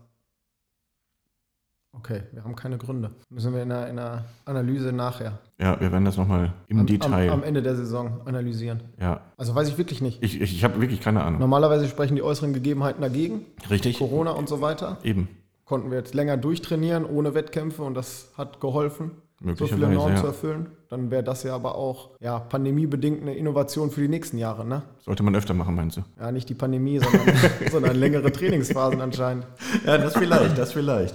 Okay, 1.93 2.23
wir 2.33 2.45
haben 2.45 2.55
keine 2.55 2.79
Gründe. 2.79 3.11
Müssen 3.31 3.53
wir 3.53 3.63
in 3.63 3.69
der, 3.69 3.89
in 3.89 3.97
der 3.97 4.25
Analyse 4.45 4.93
nachher. 4.93 5.39
Ja, 5.61 5.81
wir 5.81 5.91
werden 5.91 6.05
das 6.05 6.17
nochmal 6.17 6.53
im 6.69 6.81
am, 6.81 6.87
Detail. 6.87 7.31
Am, 7.31 7.41
am, 7.41 7.43
Ende 7.43 7.63
der 7.63 7.75
Saison 7.75 8.21
analysieren. 8.27 8.81
Ja. 9.01 9.21
Also 9.37 9.55
weiß 9.55 9.69
ich 9.69 9.77
wirklich 9.77 10.01
nicht. 10.01 10.23
Ich, 10.23 10.41
ich, 10.41 10.55
ich 10.55 10.65
habe 10.65 10.81
wirklich 10.81 11.01
keine 11.01 11.23
Ahnung. 11.23 11.41
Normalerweise 11.41 11.89
sprechen 11.89 12.15
die 12.15 12.23
äußeren 12.23 12.53
Gegebenheiten 12.53 13.03
dagegen. 13.03 13.45
Richtig. 13.69 13.99
Corona 13.99 14.31
und 14.31 14.49
so 14.49 14.61
weiter. 14.61 14.99
Eben. 15.03 15.29
Konnten 15.65 15.91
wir 15.91 15.99
jetzt 15.99 16.15
länger 16.15 16.37
durchtrainieren 16.37 17.05
ohne 17.05 17.35
Wettkämpfe 17.35 17.83
und 17.83 17.95
das 17.95 18.33
hat 18.37 18.61
geholfen, 18.61 19.13
so 19.55 19.67
viele 19.67 19.89
Normen 19.89 20.15
ja. 20.15 20.21
zu 20.21 20.27
erfüllen 20.29 20.69
dann 20.91 21.13
wäre 21.13 21.23
das 21.23 21.45
ja 21.45 21.55
aber 21.55 21.77
auch 21.77 22.11
ja, 22.19 22.41
pandemiebedingt 22.41 23.23
eine 23.23 23.35
Innovation 23.35 23.93
für 23.93 24.01
die 24.01 24.09
nächsten 24.09 24.39
Jahre. 24.39 24.67
Ne? 24.67 24.83
Sollte 24.99 25.23
man 25.23 25.37
öfter 25.37 25.55
machen, 25.55 25.77
meinst 25.77 25.99
du? 25.99 26.01
Ja, 26.19 26.33
nicht 26.33 26.49
die 26.49 26.55
Pandemie, 26.55 26.99
sondern, 26.99 27.33
sondern 27.71 27.97
längere 27.97 28.33
Trainingsphasen 28.33 29.01
anscheinend. 29.01 29.47
Ja, 29.87 29.99
das 29.99 30.17
vielleicht, 30.17 30.59
das 30.59 30.73
vielleicht. 30.73 31.15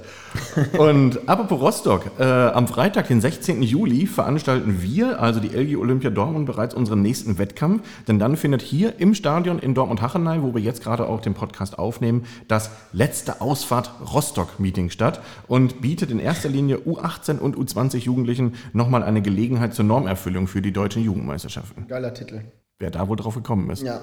Und 0.78 1.28
apropos 1.28 1.60
Rostock, 1.60 2.10
äh, 2.18 2.24
am 2.24 2.70
Freitag, 2.70 3.10
den 3.10 3.20
16. 3.20 3.62
Juli, 3.64 4.08
veranstalten 4.08 4.82
wir, 4.82 5.22
also 5.22 5.42
die 5.42 5.50
LG 5.50 5.76
Olympia 5.76 6.10
Dortmund, 6.10 6.46
bereits 6.46 6.74
unseren 6.74 7.02
nächsten 7.02 7.38
Wettkampf. 7.38 7.84
Denn 8.08 8.18
dann 8.18 8.38
findet 8.38 8.62
hier 8.62 8.94
im 9.00 9.14
Stadion 9.14 9.60
in 9.60 9.74
Dortmund-Hachenheim, 9.74 10.42
wo 10.42 10.56
wir 10.56 10.62
jetzt 10.62 10.84
gerade 10.84 11.06
auch 11.10 11.20
den 11.20 11.34
Podcast 11.34 11.78
aufnehmen, 11.78 12.24
das 12.48 12.72
letzte 12.94 13.42
Ausfahrt 13.42 13.92
Rostock-Meeting 14.14 14.90
statt 14.90 15.20
und 15.48 15.82
bietet 15.82 16.12
in 16.12 16.20
erster 16.20 16.48
Linie 16.48 16.78
U18 16.78 17.40
und 17.40 17.58
U20 17.58 17.98
Jugendlichen 17.98 18.54
nochmal 18.72 19.04
eine 19.04 19.22
Gelegenheit, 19.22 19.65
Gelegenheit 19.66 19.74
zur 19.74 19.86
Normerfüllung 19.86 20.48
für 20.48 20.62
die 20.62 20.72
deutschen 20.72 21.04
Jugendmeisterschaften. 21.04 21.88
Geiler 21.88 22.14
Titel. 22.14 22.42
Wer 22.80 22.92
da 22.92 23.08
wohl 23.08 23.18
drauf 23.18 23.36
gekommen 23.36 23.70
ist. 23.70 23.84
Ja. 23.84 24.02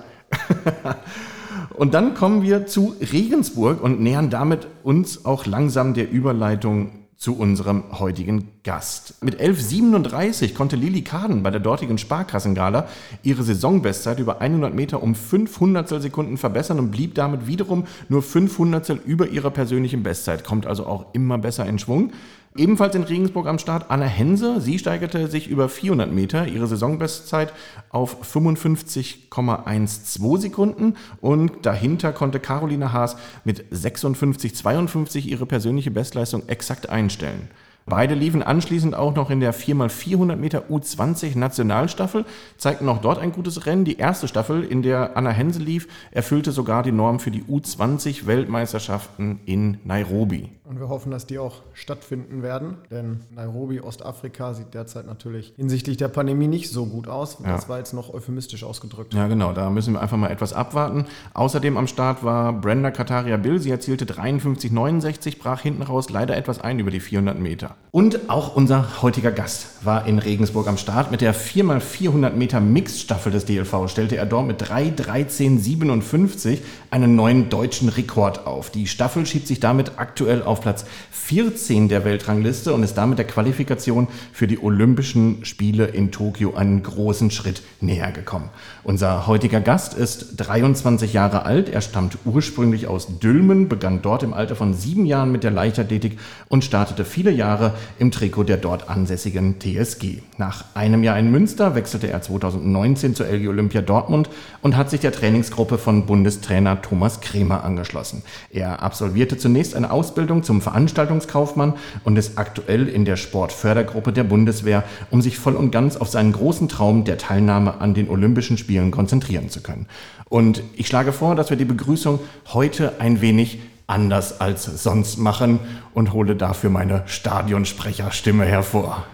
und 1.75 1.95
dann 1.95 2.15
kommen 2.15 2.43
wir 2.43 2.67
zu 2.67 2.95
Regensburg 3.01 3.83
und 3.83 4.01
nähern 4.01 4.31
damit 4.31 4.67
uns 4.83 5.25
auch 5.25 5.47
langsam 5.47 5.95
der 5.95 6.11
Überleitung 6.11 7.03
zu 7.17 7.37
unserem 7.37 7.85
heutigen 8.01 8.49
Gast. 8.65 9.23
Mit 9.23 9.41
11,37 9.41 10.55
konnte 10.55 10.75
Lili 10.75 11.03
Kaden 11.03 11.45
bei 11.45 11.51
der 11.51 11.61
dortigen 11.61 11.97
Sparkassengala 11.97 12.89
ihre 13.23 13.45
Saisonbestzeit 13.45 14.19
über 14.19 14.41
100 14.41 14.75
Meter 14.75 15.01
um 15.03 15.15
500 15.15 15.89
Sekunden 15.89 16.37
verbessern 16.37 16.81
und 16.81 16.91
blieb 16.91 17.15
damit 17.15 17.47
wiederum 17.47 17.85
nur 18.09 18.23
500 18.23 19.05
über 19.05 19.29
ihrer 19.29 19.51
persönlichen 19.51 20.03
Bestzeit. 20.03 20.43
Kommt 20.43 20.67
also 20.67 20.87
auch 20.87 21.07
immer 21.13 21.39
besser 21.39 21.65
in 21.67 21.79
Schwung. 21.79 22.13
Ebenfalls 22.55 22.95
in 22.95 23.05
Regensburg 23.05 23.47
am 23.47 23.59
Start 23.59 23.91
Anna 23.91 24.05
Hense. 24.05 24.61
Sie 24.61 24.79
steigerte 24.79 25.29
sich 25.29 25.49
über 25.49 25.71
400 25.71 26.13
Meter 26.13 26.47
ihre 26.47 26.67
Saisonbestzeit 26.67 27.55
auf 27.89 28.35
55,12 28.35 30.39
Sekunden 30.39 30.97
und 31.23 31.65
dahinter 31.65 32.13
konnte 32.13 32.41
Caroline 32.41 32.93
Haas 32.93 33.17
mit 33.45 33.65
56,52 33.73 35.25
ihre 35.25 35.47
persönliche 35.47 35.91
Bestleistung 35.91 36.47
exakt 36.47 36.91
einstellen. 36.91 37.49
Beide 37.87 38.15
liefen 38.15 38.43
anschließend 38.43 38.95
auch 38.95 39.15
noch 39.15 39.31
in 39.31 39.41
der 39.41 39.55
4x400 39.55 40.37
Meter 40.37 40.65
U20 40.71 41.37
Nationalstaffel, 41.37 42.25
zeigten 42.57 42.89
auch 42.89 42.99
dort 42.99 43.19
ein 43.19 43.33
gutes 43.33 43.67
Rennen. 43.67 43.85
Die 43.85 43.99
erste 43.99 44.29
Staffel, 44.29 44.63
in 44.63 44.83
der 44.83 45.17
Anna 45.17 45.31
Hense 45.31 45.61
lief, 45.61 45.89
erfüllte 46.11 46.53
sogar 46.53 46.83
die 46.83 46.93
Norm 46.93 47.19
für 47.19 47.31
die 47.31 47.43
U20 47.43 48.27
Weltmeisterschaften 48.27 49.41
in 49.47 49.79
Nairobi. 49.85 50.51
Und 50.65 50.81
wir 50.81 50.89
hoffen, 50.89 51.11
dass 51.11 51.27
die 51.27 51.39
auch 51.39 51.57
stattfinden 51.75 52.43
werden, 52.43 52.77
denn 52.91 53.21
Nairobi, 53.35 53.81
Ostafrika, 53.81 54.55
sieht 54.55 54.73
derzeit 54.73 55.07
natürlich 55.07 55.53
hinsichtlich 55.57 55.99
der 55.99 56.09
Pandemie 56.09 56.47
nicht 56.47 56.71
so 56.71 56.87
gut 56.87 57.09
aus. 57.09 57.39
Ja. 57.43 57.51
Das 57.51 57.69
war 57.69 57.79
jetzt 57.79 57.93
noch 57.93 58.15
euphemistisch 58.15 58.65
ausgedrückt. 58.65 59.13
Ja, 59.13 59.27
genau, 59.27 59.53
da 59.53 59.69
müssen 59.69 59.93
wir 59.93 60.01
einfach 60.01 60.17
mal 60.17 60.31
etwas 60.31 60.55
abwarten. 60.55 61.05
Außerdem 61.35 61.77
am 61.77 61.89
Start 61.89 62.25
war 62.25 62.55
Brenda 62.55 62.91
Kataria 62.91 63.37
Bill. 63.37 63.59
Sie 63.59 63.71
erzielte 63.71 64.07
53,69, 64.07 65.39
brach 65.39 65.61
hinten 65.61 65.83
raus 65.83 66.09
leider 66.09 66.37
etwas 66.37 66.61
ein 66.61 66.79
über 66.79 66.91
die 66.91 67.01
400 67.01 67.39
Meter. 67.39 67.72
Und 67.95 68.31
auch 68.31 68.57
unser 68.57 69.03
heutiger 69.03 69.33
Gast 69.33 69.67
war 69.85 70.07
in 70.07 70.19
Regensburg 70.19 70.67
am 70.67 70.79
Start. 70.79 71.11
Mit 71.11 71.21
der 71.21 71.35
4x400 71.35 72.31
Meter 72.31 72.59
Mixstaffel 72.59 73.31
des 73.31 73.45
DLV 73.45 73.87
stellte 73.87 74.17
er 74.17 74.25
dort 74.25 74.47
mit 74.47 74.63
3,13,57 74.63 76.61
einen 76.91 77.17
neuen 77.17 77.51
deutschen 77.51 77.91
Rekord 77.91 78.47
auf. 78.47 78.71
Die 78.71 78.87
Staffel 78.87 79.27
schiebt 79.27 79.47
sich 79.47 79.61
damit 79.61 79.93
aktuell 79.97 80.43
auf 80.43 80.63
Platz 80.63 80.87
14 81.11 81.91
der 81.91 82.07
Weltrangliste 82.07 82.73
und 82.73 82.83
ist 82.83 82.95
damit 82.95 83.19
der 83.19 83.27
Qualifikation 83.27 84.09
für 84.33 84.47
die 84.47 84.59
Olympischen 84.63 85.45
Spiele 85.45 85.85
in 85.85 86.11
Tokio 86.13 86.55
einen 86.55 86.83
großen 86.83 87.31
Schritt 87.31 87.63
näher 87.83 88.11
gekommen. 88.11 88.49
Unser 88.85 89.27
heutiger 89.27 89.61
Gast 89.61 89.93
ist 89.93 90.37
23 90.39 91.13
Jahre 91.13 91.45
alt. 91.45 91.69
Er 91.69 91.83
stammt 91.83 92.17
ursprünglich 92.25 92.87
aus 92.87 93.19
Dülmen, 93.19 93.69
begann 93.69 94.01
dort 94.01 94.23
im 94.23 94.33
Alter 94.33 94.57
von 94.57 94.73
sieben 94.73 95.05
Jahren 95.05 95.31
mit 95.31 95.45
der 95.45 95.51
Leichtathletik 95.51 96.19
und 96.49 96.65
startete 96.65 97.05
viele 97.05 97.31
Jahre 97.31 97.62
im 97.99 98.11
Trikot 98.11 98.45
der 98.45 98.57
dort 98.57 98.89
ansässigen 98.89 99.61
TSG. 99.61 100.19
Nach 100.39 100.65
einem 100.75 101.05
Jahr 101.05 101.19
in 101.19 101.31
Münster 101.31 101.75
wechselte 101.75 102.09
er 102.11 102.21
2019 102.21 103.15
zur 103.15 103.27
LG 103.27 103.49
Olympia 103.49 103.81
Dortmund 103.81 104.29
und 104.61 104.77
hat 104.77 104.91
sich 104.91 105.01
der 105.01 105.13
Trainingsgruppe 105.13 105.79
von 105.79 106.07
Bundestrainer 106.07 106.83
Thomas 106.83 107.21
Kremer 107.21 107.65
angeschlossen. 107.65 108.23
Er 108.51 108.83
absolvierte 108.83 109.37
zunächst 109.37 109.77
eine 109.77 109.91
Ausbildung 109.91 110.43
zum 110.43 110.61
Veranstaltungskaufmann 110.61 111.75
und 112.05 112.17
ist 112.17 112.39
aktuell 112.39 112.89
in 112.89 113.05
der 113.05 113.17
Sportfördergruppe 113.17 114.13
der 114.13 114.25
Bundeswehr, 114.25 114.85
um 115.11 115.23
sich 115.23 115.39
voll 115.39 115.55
und 115.55 115.71
ganz 115.71 115.97
auf 115.97 116.09
seinen 116.09 116.33
großen 116.33 116.69
Traum 116.69 117.05
der 117.05 117.19
Teilnahme 117.19 117.81
an 117.81 117.95
den 117.95 118.09
Olympischen 118.09 118.59
Spielen 118.59 118.91
konzentrieren 118.91 119.49
zu 119.49 119.61
können. 119.61 119.87
Und 120.29 120.63
ich 120.75 120.87
schlage 120.87 121.13
vor, 121.13 121.35
dass 121.35 121.51
wir 121.51 121.59
die 121.59 121.67
Begrüßung 121.67 122.19
heute 122.55 123.01
ein 123.01 123.21
wenig 123.21 123.59
anders 123.93 124.41
als 124.41 124.65
sonst 124.65 125.19
machen 125.19 125.61
und 125.93 126.13
hole 126.13 126.35
dafür 126.35 126.71
meine 126.71 127.03
Stadionsprecherstimme 127.07 128.45
hervor. 128.45 129.05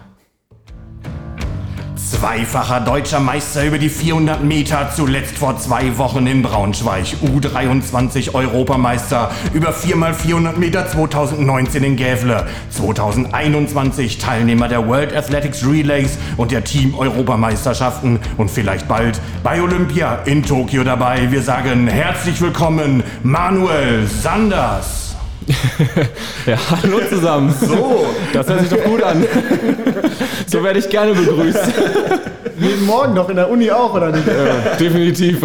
Zweifacher 2.07 2.79
deutscher 2.79 3.19
Meister 3.19 3.65
über 3.65 3.77
die 3.77 3.89
400 3.89 4.43
Meter, 4.43 4.89
zuletzt 4.95 5.37
vor 5.37 5.57
zwei 5.57 5.97
Wochen 5.97 6.25
in 6.27 6.41
Braunschweig. 6.41 7.17
U23 7.23 8.33
Europameister 8.33 9.31
über 9.53 9.71
4x400 9.71 10.57
Meter 10.57 10.87
2019 10.87 11.83
in 11.83 11.95
Gävle. 11.97 12.47
2021 12.69 14.17
Teilnehmer 14.17 14.67
der 14.67 14.87
World 14.87 15.15
Athletics 15.15 15.65
Relays 15.65 16.17
und 16.37 16.51
der 16.51 16.63
Team 16.63 16.95
Europameisterschaften 16.95 18.19
und 18.37 18.49
vielleicht 18.49 18.87
bald 18.87 19.19
bei 19.43 19.61
Olympia 19.61 20.19
in 20.25 20.43
Tokio 20.43 20.83
dabei. 20.83 21.31
Wir 21.31 21.41
sagen 21.41 21.87
herzlich 21.87 22.39
willkommen, 22.39 23.03
Manuel 23.23 24.07
Sanders. 24.07 25.08
Ja, 26.45 26.57
hallo 26.69 26.99
zusammen. 27.09 27.53
So. 27.59 28.05
Das 28.33 28.47
hört 28.47 28.61
sich 28.61 28.69
doch 28.69 28.83
gut 28.83 29.01
an. 29.03 29.25
So 30.47 30.63
werde 30.63 30.79
ich 30.79 30.89
gerne 30.89 31.13
begrüßt. 31.13 31.73
Jeden 32.59 32.85
Morgen 32.85 33.13
noch 33.13 33.29
in 33.29 33.35
der 33.35 33.49
Uni 33.49 33.71
auch, 33.71 33.93
oder 33.93 34.11
nicht? 34.11 34.27
Ja, 34.27 34.75
definitiv. 34.75 35.41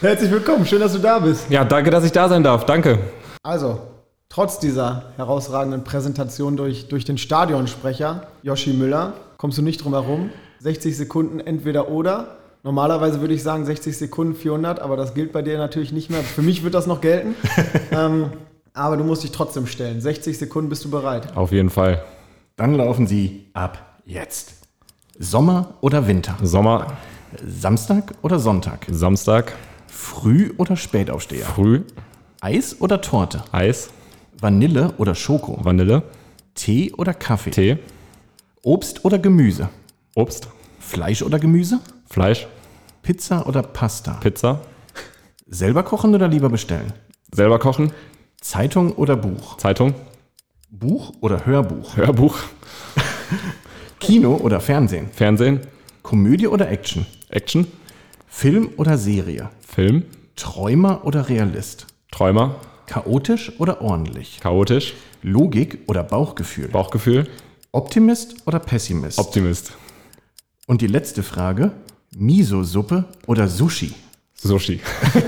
Herzlich 0.00 0.30
willkommen, 0.30 0.66
schön, 0.66 0.80
dass 0.80 0.92
du 0.92 0.98
da 0.98 1.18
bist. 1.18 1.50
Ja, 1.50 1.64
danke, 1.64 1.90
dass 1.90 2.04
ich 2.04 2.12
da 2.12 2.28
sein 2.28 2.42
darf. 2.42 2.66
Danke. 2.66 2.98
Also, 3.42 3.80
trotz 4.28 4.58
dieser 4.58 5.12
herausragenden 5.16 5.84
Präsentation 5.84 6.56
durch, 6.56 6.88
durch 6.88 7.04
den 7.04 7.18
Stadionsprecher 7.18 8.26
Yoshi 8.42 8.72
Müller 8.72 9.14
kommst 9.36 9.58
du 9.58 9.62
nicht 9.62 9.82
drum 9.84 9.92
herum. 9.92 10.30
60 10.60 10.96
Sekunden 10.96 11.40
entweder 11.40 11.88
oder. 11.88 12.36
Normalerweise 12.64 13.20
würde 13.20 13.34
ich 13.34 13.42
sagen 13.42 13.66
60 13.66 13.94
Sekunden 13.94 14.34
400, 14.34 14.80
aber 14.80 14.96
das 14.96 15.12
gilt 15.12 15.32
bei 15.32 15.42
dir 15.42 15.58
natürlich 15.58 15.92
nicht 15.92 16.08
mehr. 16.08 16.22
Für 16.22 16.40
mich 16.40 16.64
wird 16.64 16.72
das 16.72 16.86
noch 16.86 17.02
gelten. 17.02 17.34
ähm, 17.90 18.30
aber 18.72 18.96
du 18.96 19.04
musst 19.04 19.22
dich 19.22 19.32
trotzdem 19.32 19.66
stellen. 19.66 20.00
60 20.00 20.38
Sekunden 20.38 20.70
bist 20.70 20.82
du 20.82 20.90
bereit. 20.90 21.36
Auf 21.36 21.52
jeden 21.52 21.68
Fall. 21.68 22.02
Dann 22.56 22.74
laufen 22.74 23.06
sie 23.06 23.50
ab 23.52 24.00
jetzt. 24.06 24.54
Sommer 25.18 25.74
oder 25.82 26.08
Winter? 26.08 26.36
Sommer. 26.42 26.86
Samstag 27.46 28.14
oder 28.22 28.38
Sonntag? 28.38 28.86
Samstag. 28.90 29.52
Früh 29.86 30.54
oder 30.56 30.74
Spätaufsteher? 30.76 31.44
Früh. 31.44 31.82
Eis 32.40 32.80
oder 32.80 33.02
Torte? 33.02 33.44
Eis. 33.52 33.90
Vanille 34.40 34.94
oder 34.96 35.14
Schoko? 35.14 35.62
Vanille. 35.62 36.02
Tee 36.54 36.94
oder 36.96 37.12
Kaffee? 37.12 37.50
Tee. 37.50 37.78
Obst 38.62 39.04
oder 39.04 39.18
Gemüse? 39.18 39.68
Obst. 40.14 40.48
Fleisch 40.80 41.22
oder 41.22 41.38
Gemüse? 41.38 41.80
Fleisch. 42.08 42.46
Pizza 43.04 43.46
oder 43.46 43.62
Pasta? 43.62 44.14
Pizza. 44.14 44.62
Selber 45.46 45.82
kochen 45.82 46.14
oder 46.14 46.26
lieber 46.26 46.48
bestellen? 46.48 46.94
Selber 47.30 47.58
kochen. 47.58 47.92
Zeitung 48.40 48.92
oder 48.92 49.14
Buch? 49.14 49.58
Zeitung. 49.58 49.94
Buch 50.70 51.12
oder 51.20 51.44
Hörbuch? 51.44 51.98
Hörbuch. 51.98 52.38
Kino 54.00 54.36
oder 54.36 54.58
Fernsehen? 54.58 55.10
Fernsehen. 55.12 55.60
Komödie 56.02 56.46
oder 56.46 56.70
Action? 56.70 57.04
Action. 57.28 57.66
Film 58.26 58.70
oder 58.78 58.96
Serie? 58.96 59.50
Film. 59.60 60.04
Träumer 60.34 61.04
oder 61.04 61.28
Realist? 61.28 61.86
Träumer. 62.10 62.56
Chaotisch 62.86 63.52
oder 63.60 63.82
ordentlich? 63.82 64.40
Chaotisch. 64.40 64.94
Logik 65.20 65.80
oder 65.88 66.04
Bauchgefühl? 66.04 66.68
Bauchgefühl. 66.68 67.28
Optimist 67.70 68.46
oder 68.46 68.60
Pessimist? 68.60 69.18
Optimist. 69.18 69.72
Und 70.66 70.80
die 70.80 70.86
letzte 70.86 71.22
Frage: 71.22 71.72
Miso-Suppe 72.16 73.04
oder 73.26 73.48
Sushi? 73.48 73.94
Sushi. 74.34 74.80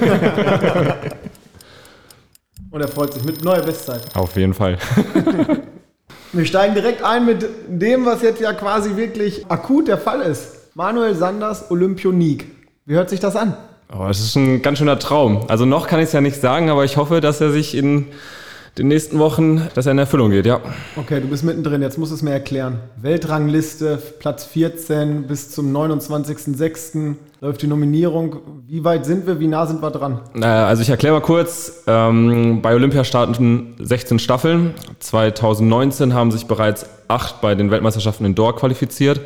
Und 2.71 2.81
er 2.81 2.89
freut 2.89 3.15
sich 3.15 3.25
mit 3.25 3.43
neuer 3.43 3.63
Bestzeit. 3.63 4.03
Auf 4.15 4.37
jeden 4.37 4.55
Fall. 4.55 4.79
Wir 6.33 6.45
steigen 6.45 6.75
direkt 6.75 7.03
ein 7.03 7.25
mit 7.25 7.47
dem, 7.69 8.05
was 8.05 8.21
jetzt 8.23 8.41
ja 8.41 8.53
quasi 8.53 8.97
wirklich 8.97 9.47
akut 9.49 9.89
der 9.89 9.97
Fall 9.97 10.21
ist. 10.21 10.75
Manuel 10.75 11.15
Sanders 11.15 11.71
Olympionik. 11.71 12.47
Wie 12.85 12.95
hört 12.95 13.09
sich 13.09 13.21
das 13.21 13.37
an? 13.37 13.57
Oh, 13.91 14.07
das 14.07 14.21
ist 14.21 14.37
ein 14.37 14.61
ganz 14.61 14.79
schöner 14.79 14.99
Traum. 14.99 15.45
Also 15.49 15.65
noch 15.65 15.87
kann 15.87 16.01
ich 16.01 16.07
es 16.07 16.13
ja 16.13 16.21
nicht 16.21 16.41
sagen, 16.41 16.69
aber 16.69 16.85
ich 16.85 16.97
hoffe, 16.97 17.21
dass 17.21 17.41
er 17.41 17.53
sich 17.53 17.75
in 17.75 18.09
den 18.79 18.89
nächsten 18.89 19.19
Wochen, 19.19 19.69
dass 19.75 19.87
er 19.87 19.93
in 19.93 19.99
Erfüllung 19.99 20.31
geht, 20.31 20.45
ja. 20.45 20.61
Okay, 20.97 21.21
du 21.21 21.29
bist 21.29 21.45
mittendrin, 21.45 21.81
jetzt 21.81 21.97
musst 21.97 22.13
du 22.13 22.17
es 22.17 22.23
mir 22.23 22.33
erklären. 22.33 22.81
Weltrangliste, 23.01 23.99
Platz 24.19 24.45
14 24.45 25.27
bis 25.27 25.51
zum 25.51 25.75
29.06. 25.75 27.15
läuft 27.41 27.63
die 27.63 27.69
Nominierung. 27.69 28.37
Wie 28.67 28.85
weit 28.85 29.07
sind 29.07 29.27
wir, 29.27 29.41
wie 29.41 29.47
nah 29.47 29.67
sind 29.67 29.83
wir 29.83 29.91
dran? 29.91 30.21
Also 30.43 30.83
ich 30.83 30.91
erkläre 30.91 31.15
mal 31.15 31.23
kurz, 31.23 31.85
ähm, 31.87 32.61
bei 32.61 32.75
Olympia 32.75 33.05
starten 33.05 33.75
16 33.79 34.19
Staffeln. 34.19 34.75
2019 34.99 36.13
haben 36.13 36.31
sich 36.31 36.47
bereits 36.47 36.87
acht 37.09 37.41
bei 37.41 37.55
den 37.55 37.71
Weltmeisterschaften 37.71 38.27
in 38.27 38.35
Door 38.35 38.57
qualifiziert. 38.57 39.21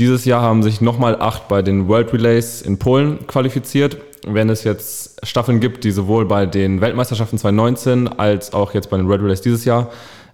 Dieses 0.00 0.24
Jahr 0.24 0.40
haben 0.40 0.62
sich 0.62 0.80
nochmal 0.80 1.20
acht 1.20 1.46
bei 1.48 1.60
den 1.60 1.86
World 1.86 2.14
Relays 2.14 2.62
in 2.62 2.78
Polen 2.78 3.26
qualifiziert. 3.26 3.98
Wenn 4.26 4.48
es 4.48 4.64
jetzt 4.64 5.20
Staffeln 5.26 5.60
gibt, 5.60 5.84
die 5.84 5.90
sowohl 5.90 6.24
bei 6.24 6.46
den 6.46 6.80
Weltmeisterschaften 6.80 7.36
2019 7.36 8.08
als 8.08 8.54
auch 8.54 8.72
jetzt 8.72 8.88
bei 8.88 8.96
den 8.96 9.08
World 9.08 9.20
Relays 9.20 9.42
dieses 9.42 9.66
Jahr 9.66 9.90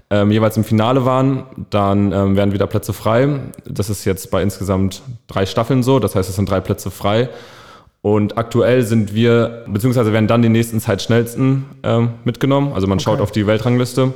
ähm, 0.09 0.31
jeweils 0.31 0.57
im 0.57 0.63
Finale 0.63 1.05
waren, 1.05 1.43
dann 1.71 2.13
ähm, 2.13 2.37
werden 2.37 2.53
wieder 2.53 2.69
Plätze 2.69 2.93
frei. 2.93 3.41
Das 3.69 3.91
ist 3.91 4.05
jetzt 4.05 4.31
bei 4.31 4.41
insgesamt 4.41 5.03
drei 5.27 5.47
Staffeln 5.47 5.83
so, 5.83 5.99
das 5.99 6.15
heißt, 6.15 6.29
es 6.31 6.37
sind 6.37 6.49
drei 6.49 6.61
Plätze 6.61 6.93
frei. 6.93 7.29
Und 8.03 8.39
aktuell 8.39 8.85
sind 8.85 9.15
wir, 9.15 9.65
beziehungsweise 9.67 10.13
werden 10.13 10.29
dann 10.29 10.43
die 10.43 10.49
nächsten 10.49 10.79
Zeitschnellsten 10.79 11.65
ähm, 11.83 12.11
mitgenommen. 12.23 12.73
Also 12.73 12.87
man 12.87 12.99
okay. 12.99 13.05
schaut 13.07 13.21
auf 13.21 13.33
die 13.33 13.49
Weltrangliste. 13.49 14.13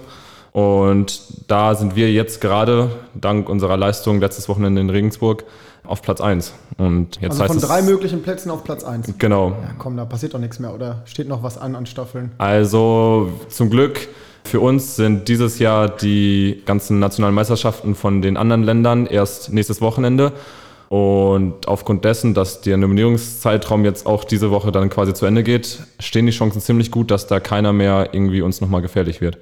Und 0.52 1.22
da 1.48 1.74
sind 1.74 1.94
wir 1.96 2.12
jetzt 2.12 2.40
gerade, 2.40 2.90
dank 3.14 3.48
unserer 3.48 3.76
Leistung 3.76 4.20
letztes 4.20 4.48
Wochenende 4.48 4.80
in 4.80 4.90
Regensburg, 4.90 5.44
auf 5.84 6.02
Platz 6.02 6.20
1. 6.20 6.52
Und 6.78 7.20
jetzt 7.20 7.40
also 7.40 7.54
von 7.54 7.62
drei 7.62 7.82
möglichen 7.82 8.22
Plätzen 8.22 8.50
auf 8.50 8.64
Platz 8.64 8.84
1. 8.84 9.14
Genau. 9.18 9.50
Ja, 9.50 9.74
komm, 9.78 9.96
da 9.96 10.04
passiert 10.04 10.34
doch 10.34 10.38
nichts 10.38 10.58
mehr, 10.58 10.74
oder 10.74 11.02
steht 11.04 11.28
noch 11.28 11.42
was 11.42 11.58
an 11.58 11.74
an 11.74 11.86
Staffeln? 11.86 12.32
Also 12.38 13.30
zum 13.48 13.70
Glück 13.70 14.08
für 14.44 14.60
uns 14.60 14.96
sind 14.96 15.28
dieses 15.28 15.58
Jahr 15.58 15.88
die 15.88 16.62
ganzen 16.66 16.98
nationalen 16.98 17.34
Meisterschaften 17.34 17.94
von 17.94 18.22
den 18.22 18.36
anderen 18.36 18.62
Ländern 18.62 19.06
erst 19.06 19.52
nächstes 19.52 19.80
Wochenende. 19.80 20.32
Und 20.88 21.68
aufgrund 21.68 22.04
dessen, 22.04 22.34
dass 22.34 22.62
der 22.62 22.76
Nominierungszeitraum 22.76 23.84
jetzt 23.84 24.06
auch 24.06 24.24
diese 24.24 24.50
Woche 24.50 24.72
dann 24.72 24.90
quasi 24.90 25.14
zu 25.14 25.24
Ende 25.24 25.44
geht, 25.44 25.78
stehen 26.00 26.26
die 26.26 26.32
Chancen 26.32 26.60
ziemlich 26.60 26.90
gut, 26.90 27.12
dass 27.12 27.28
da 27.28 27.38
keiner 27.38 27.72
mehr 27.72 28.08
irgendwie 28.12 28.42
uns 28.42 28.60
nochmal 28.60 28.82
gefährlich 28.82 29.20
wird. 29.20 29.38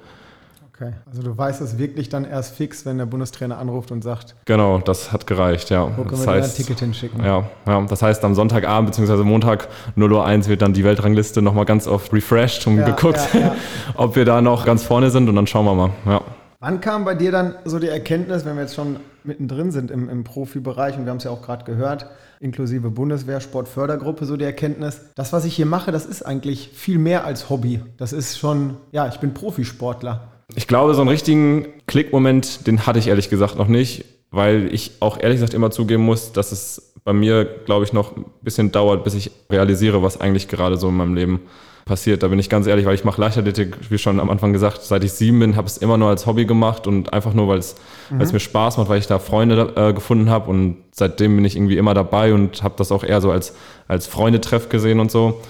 Okay, 0.81 0.93
also 1.09 1.21
du 1.21 1.37
weißt 1.37 1.59
es 1.59 1.77
wirklich 1.77 2.07
dann 2.07 2.23
erst 2.23 2.55
fix, 2.55 2.85
wenn 2.85 2.97
der 2.97 3.05
Bundestrainer 3.05 3.57
anruft 3.57 3.91
und 3.91 4.01
sagt. 4.01 4.35
Genau, 4.45 4.77
das 4.77 5.11
hat 5.11 5.27
gereicht, 5.27 5.69
ja. 5.71 5.85
Wo 5.97 6.03
können 6.03 6.11
das 6.11 6.25
wir 6.25 6.31
heißt, 6.31 6.53
ein 6.53 6.63
Ticket 6.63 6.79
hinschicken? 6.79 7.21
Ja, 7.21 7.49
ja, 7.67 7.81
das 7.81 8.01
heißt 8.01 8.23
am 8.23 8.33
Sonntagabend 8.33 8.95
bzw. 8.95 9.23
Montag 9.23 9.67
0.01 9.97 10.43
Uhr 10.43 10.47
wird 10.47 10.61
dann 10.61 10.71
die 10.71 10.85
Weltrangliste 10.85 11.41
nochmal 11.41 11.65
ganz 11.65 11.85
oft 11.85 12.13
refreshed 12.13 12.65
und 12.65 12.77
ja, 12.77 12.85
geguckt, 12.85 13.19
ja, 13.33 13.39
ja. 13.39 13.55
ob 13.95 14.15
wir 14.15 14.23
da 14.23 14.41
noch 14.41 14.65
ganz 14.65 14.83
vorne 14.83 15.09
sind 15.09 15.27
und 15.27 15.35
dann 15.35 15.47
schauen 15.47 15.65
wir 15.65 15.75
mal. 15.75 15.89
Ja. 16.05 16.21
Wann 16.61 16.79
kam 16.79 17.03
bei 17.03 17.15
dir 17.15 17.33
dann 17.33 17.55
so 17.65 17.77
die 17.79 17.89
Erkenntnis, 17.89 18.45
wenn 18.45 18.55
wir 18.55 18.61
jetzt 18.61 18.75
schon 18.75 19.01
mittendrin 19.25 19.71
sind 19.71 19.91
im, 19.91 20.07
im 20.07 20.23
Profibereich 20.23 20.97
und 20.97 21.03
wir 21.03 21.09
haben 21.09 21.17
es 21.17 21.25
ja 21.25 21.31
auch 21.31 21.41
gerade 21.41 21.65
gehört, 21.65 22.05
inklusive 22.39 22.89
Bundeswehr, 22.89 23.41
Sportfördergruppe, 23.41 24.25
so 24.25 24.37
die 24.37 24.45
Erkenntnis, 24.45 25.01
das, 25.15 25.33
was 25.33 25.43
ich 25.43 25.57
hier 25.57 25.65
mache, 25.65 25.91
das 25.91 26.05
ist 26.05 26.25
eigentlich 26.25 26.69
viel 26.73 26.99
mehr 26.99 27.25
als 27.25 27.49
Hobby. 27.49 27.81
Das 27.97 28.13
ist 28.13 28.39
schon, 28.39 28.77
ja, 28.93 29.09
ich 29.09 29.19
bin 29.19 29.33
Profisportler. 29.33 30.38
Ich 30.55 30.67
glaube, 30.67 30.93
so 30.93 31.01
einen 31.01 31.09
richtigen 31.09 31.67
Klickmoment, 31.87 32.65
den 32.67 32.85
hatte 32.85 32.99
ich 32.99 33.07
ehrlich 33.07 33.29
gesagt 33.29 33.57
noch 33.57 33.67
nicht, 33.67 34.05
weil 34.31 34.69
ich 34.73 34.91
auch 34.99 35.19
ehrlich 35.19 35.37
gesagt 35.37 35.53
immer 35.53 35.71
zugeben 35.71 36.03
muss, 36.03 36.31
dass 36.31 36.51
es 36.51 36.93
bei 37.03 37.13
mir, 37.13 37.45
glaube 37.65 37.85
ich, 37.85 37.93
noch 37.93 38.15
ein 38.15 38.25
bisschen 38.41 38.71
dauert, 38.71 39.03
bis 39.03 39.13
ich 39.13 39.31
realisiere, 39.49 40.03
was 40.03 40.19
eigentlich 40.19 40.47
gerade 40.47 40.77
so 40.77 40.89
in 40.89 40.97
meinem 40.97 41.15
Leben 41.15 41.41
passiert. 41.85 42.23
Da 42.23 42.27
bin 42.27 42.39
ich 42.39 42.49
ganz 42.49 42.67
ehrlich, 42.67 42.85
weil 42.85 42.95
ich 42.95 43.03
mache 43.03 43.19
Leichtathletik, 43.19 43.75
wie 43.89 43.97
schon 43.97 44.19
am 44.19 44.29
Anfang 44.29 44.53
gesagt, 44.53 44.83
seit 44.83 45.03
ich 45.03 45.11
sieben 45.13 45.39
bin, 45.39 45.55
habe 45.55 45.67
es 45.67 45.77
immer 45.77 45.97
nur 45.97 46.09
als 46.09 46.25
Hobby 46.25 46.45
gemacht 46.45 46.87
und 46.87 47.11
einfach 47.11 47.33
nur, 47.33 47.47
weil 47.47 47.57
es 47.57 47.75
mhm. 48.09 48.19
mir 48.19 48.39
Spaß 48.39 48.77
macht, 48.77 48.89
weil 48.89 48.99
ich 48.99 49.07
da 49.07 49.19
Freunde 49.19 49.73
äh, 49.75 49.93
gefunden 49.93 50.29
habe 50.29 50.49
und 50.49 50.77
seitdem 50.91 51.35
bin 51.35 51.45
ich 51.45 51.55
irgendwie 51.55 51.77
immer 51.77 51.93
dabei 51.93 52.33
und 52.33 52.63
habe 52.63 52.75
das 52.77 52.91
auch 52.91 53.03
eher 53.03 53.21
so 53.21 53.31
als, 53.31 53.55
als 53.87 54.07
Freundetreff 54.07 54.69
gesehen 54.69 54.99
und 54.99 55.11
so. 55.11 55.41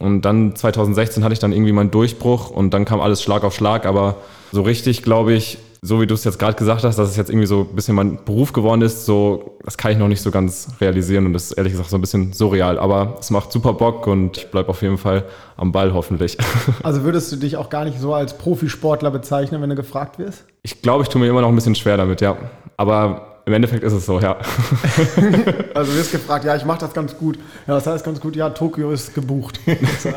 Und 0.00 0.22
dann 0.22 0.54
2016 0.54 1.24
hatte 1.24 1.32
ich 1.32 1.38
dann 1.38 1.52
irgendwie 1.52 1.72
meinen 1.72 1.90
Durchbruch 1.90 2.50
und 2.50 2.72
dann 2.72 2.84
kam 2.84 3.00
alles 3.00 3.22
Schlag 3.22 3.44
auf 3.44 3.54
Schlag, 3.54 3.86
aber 3.86 4.16
so 4.52 4.62
richtig, 4.62 5.02
glaube 5.02 5.32
ich, 5.32 5.58
so 5.82 6.00
wie 6.00 6.06
du 6.06 6.14
es 6.14 6.24
jetzt 6.24 6.38
gerade 6.38 6.56
gesagt 6.56 6.84
hast, 6.84 6.98
dass 6.98 7.10
es 7.10 7.16
jetzt 7.16 7.30
irgendwie 7.30 7.46
so 7.46 7.60
ein 7.70 7.74
bisschen 7.76 7.94
mein 7.94 8.18
Beruf 8.24 8.52
geworden 8.52 8.82
ist, 8.82 9.06
so, 9.06 9.56
das 9.64 9.76
kann 9.76 9.92
ich 9.92 9.98
noch 9.98 10.08
nicht 10.08 10.20
so 10.20 10.30
ganz 10.30 10.68
realisieren 10.80 11.26
und 11.26 11.32
das 11.32 11.44
ist 11.44 11.52
ehrlich 11.52 11.72
gesagt 11.72 11.90
so 11.90 11.96
ein 11.96 12.00
bisschen 12.00 12.32
surreal. 12.32 12.78
Aber 12.78 13.16
es 13.20 13.30
macht 13.30 13.52
super 13.52 13.72
Bock 13.72 14.06
und 14.06 14.38
ich 14.38 14.50
bleibe 14.50 14.68
auf 14.70 14.82
jeden 14.82 14.98
Fall 14.98 15.24
am 15.56 15.72
Ball 15.72 15.92
hoffentlich. 15.94 16.36
Also 16.82 17.02
würdest 17.02 17.32
du 17.32 17.36
dich 17.36 17.56
auch 17.56 17.68
gar 17.68 17.84
nicht 17.84 18.00
so 18.00 18.14
als 18.14 18.36
Profisportler 18.38 19.10
bezeichnen, 19.10 19.60
wenn 19.62 19.70
du 19.70 19.76
gefragt 19.76 20.18
wirst? 20.18 20.44
Ich 20.62 20.82
glaube, 20.82 21.02
ich 21.02 21.08
tue 21.08 21.20
mir 21.20 21.28
immer 21.28 21.40
noch 21.40 21.48
ein 21.48 21.54
bisschen 21.54 21.74
schwer 21.74 21.96
damit, 21.96 22.20
ja. 22.20 22.36
Aber 22.76 23.35
im 23.46 23.52
Endeffekt 23.52 23.84
ist 23.84 23.92
es 23.92 24.04
so, 24.04 24.18
ja. 24.18 24.32
also 25.74 25.92
du 25.92 25.98
wirst 25.98 26.10
gefragt, 26.10 26.44
ja, 26.44 26.56
ich 26.56 26.64
mache 26.64 26.80
das 26.80 26.92
ganz 26.92 27.16
gut. 27.16 27.36
Ja, 27.68 27.74
das 27.74 27.86
heißt 27.86 28.04
ganz 28.04 28.20
gut, 28.20 28.34
ja, 28.34 28.50
Tokio 28.50 28.90
ist 28.90 29.14
gebucht. 29.14 29.60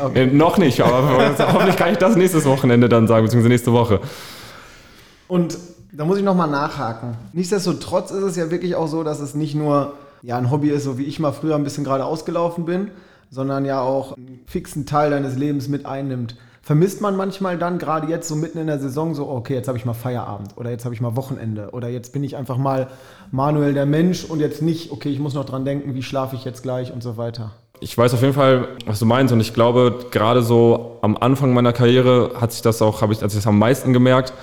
okay. 0.02 0.26
noch 0.32 0.58
nicht, 0.58 0.80
aber 0.80 1.32
hoffentlich 1.52 1.76
kann 1.76 1.92
ich 1.92 1.98
das 1.98 2.16
nächstes 2.16 2.44
Wochenende 2.44 2.88
dann 2.88 3.06
sagen, 3.06 3.24
beziehungsweise 3.24 3.50
nächste 3.50 3.72
Woche. 3.72 4.00
Und 5.28 5.56
Da 5.92 6.04
muss 6.04 6.18
ich 6.18 6.24
nochmal 6.24 6.50
nachhaken. 6.50 7.16
Nichtsdestotrotz 7.32 8.10
ist 8.10 8.22
es 8.22 8.36
ja 8.36 8.50
wirklich 8.50 8.74
auch 8.74 8.88
so, 8.88 9.04
dass 9.04 9.20
es 9.20 9.34
nicht 9.34 9.54
nur 9.54 9.94
ja, 10.22 10.36
ein 10.36 10.50
Hobby 10.50 10.70
ist, 10.70 10.82
so 10.82 10.98
wie 10.98 11.04
ich 11.04 11.20
mal 11.20 11.32
früher 11.32 11.54
ein 11.54 11.64
bisschen 11.64 11.84
gerade 11.84 12.04
ausgelaufen 12.04 12.64
bin, 12.64 12.90
sondern 13.30 13.64
ja 13.64 13.80
auch 13.80 14.16
einen 14.16 14.40
fixen 14.46 14.86
Teil 14.86 15.10
deines 15.10 15.36
Lebens 15.36 15.68
mit 15.68 15.86
einnimmt. 15.86 16.36
Vermisst 16.62 17.00
man 17.00 17.16
manchmal 17.16 17.56
dann, 17.56 17.78
gerade 17.78 18.06
jetzt 18.08 18.28
so 18.28 18.36
mitten 18.36 18.58
in 18.58 18.66
der 18.66 18.78
Saison, 18.78 19.14
so, 19.14 19.28
okay, 19.28 19.54
jetzt 19.54 19.66
habe 19.66 19.78
ich 19.78 19.86
mal 19.86 19.94
Feierabend 19.94 20.56
oder 20.56 20.70
jetzt 20.70 20.84
habe 20.84 20.94
ich 20.94 21.00
mal 21.00 21.16
Wochenende 21.16 21.70
oder 21.72 21.88
jetzt 21.88 22.12
bin 22.12 22.22
ich 22.22 22.36
einfach 22.36 22.58
mal 22.58 22.88
Manuel 23.30 23.72
der 23.72 23.86
Mensch 23.86 24.24
und 24.24 24.40
jetzt 24.40 24.60
nicht, 24.60 24.92
okay, 24.92 25.08
ich 25.08 25.18
muss 25.18 25.32
noch 25.32 25.46
dran 25.46 25.64
denken, 25.64 25.94
wie 25.94 26.02
schlafe 26.02 26.36
ich 26.36 26.44
jetzt 26.44 26.62
gleich 26.62 26.92
und 26.92 27.02
so 27.02 27.16
weiter. 27.16 27.52
Ich 27.80 27.96
weiß 27.96 28.12
auf 28.12 28.20
jeden 28.20 28.34
Fall, 28.34 28.68
was 28.84 28.98
du 28.98 29.06
meinst 29.06 29.32
und 29.32 29.40
ich 29.40 29.54
glaube, 29.54 30.06
gerade 30.10 30.42
so 30.42 30.98
am 31.00 31.16
Anfang 31.16 31.54
meiner 31.54 31.72
Karriere 31.72 32.32
hat 32.38 32.52
sich 32.52 32.60
das 32.60 32.82
auch, 32.82 33.00
habe 33.00 33.14
ich, 33.14 33.22
als 33.22 33.32
ich 33.32 33.38
das 33.38 33.46
am 33.46 33.58
meisten 33.58 33.94
gemerkt, 33.94 34.34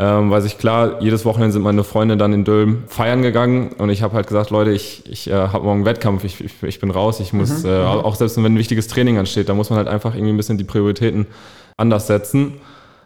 ähm, 0.00 0.30
weil 0.32 0.42
sich 0.42 0.58
klar, 0.58 1.00
jedes 1.00 1.24
Wochenende 1.24 1.52
sind 1.52 1.62
meine 1.62 1.84
Freunde 1.84 2.16
dann 2.16 2.32
in 2.32 2.44
Dülm 2.44 2.82
feiern 2.88 3.22
gegangen 3.22 3.74
und 3.78 3.90
ich 3.90 4.02
habe 4.02 4.14
halt 4.14 4.26
gesagt, 4.26 4.50
Leute, 4.50 4.72
ich, 4.72 5.08
ich 5.08 5.30
äh, 5.30 5.34
habe 5.34 5.64
morgen 5.64 5.84
Wettkampf, 5.84 6.24
ich, 6.24 6.42
ich, 6.42 6.62
ich, 6.62 6.80
bin 6.80 6.90
raus, 6.90 7.20
ich 7.20 7.32
muss, 7.32 7.62
mhm. 7.62 7.70
äh, 7.70 7.84
auch 7.84 8.16
selbst 8.16 8.36
wenn 8.36 8.44
ein 8.44 8.58
wichtiges 8.58 8.88
Training 8.88 9.18
ansteht, 9.18 9.48
da 9.48 9.54
muss 9.54 9.70
man 9.70 9.76
halt 9.76 9.88
einfach 9.88 10.14
irgendwie 10.14 10.32
ein 10.32 10.36
bisschen 10.36 10.58
die 10.58 10.64
Prioritäten 10.64 11.26
anders 11.80 12.06
setzen. 12.06 12.54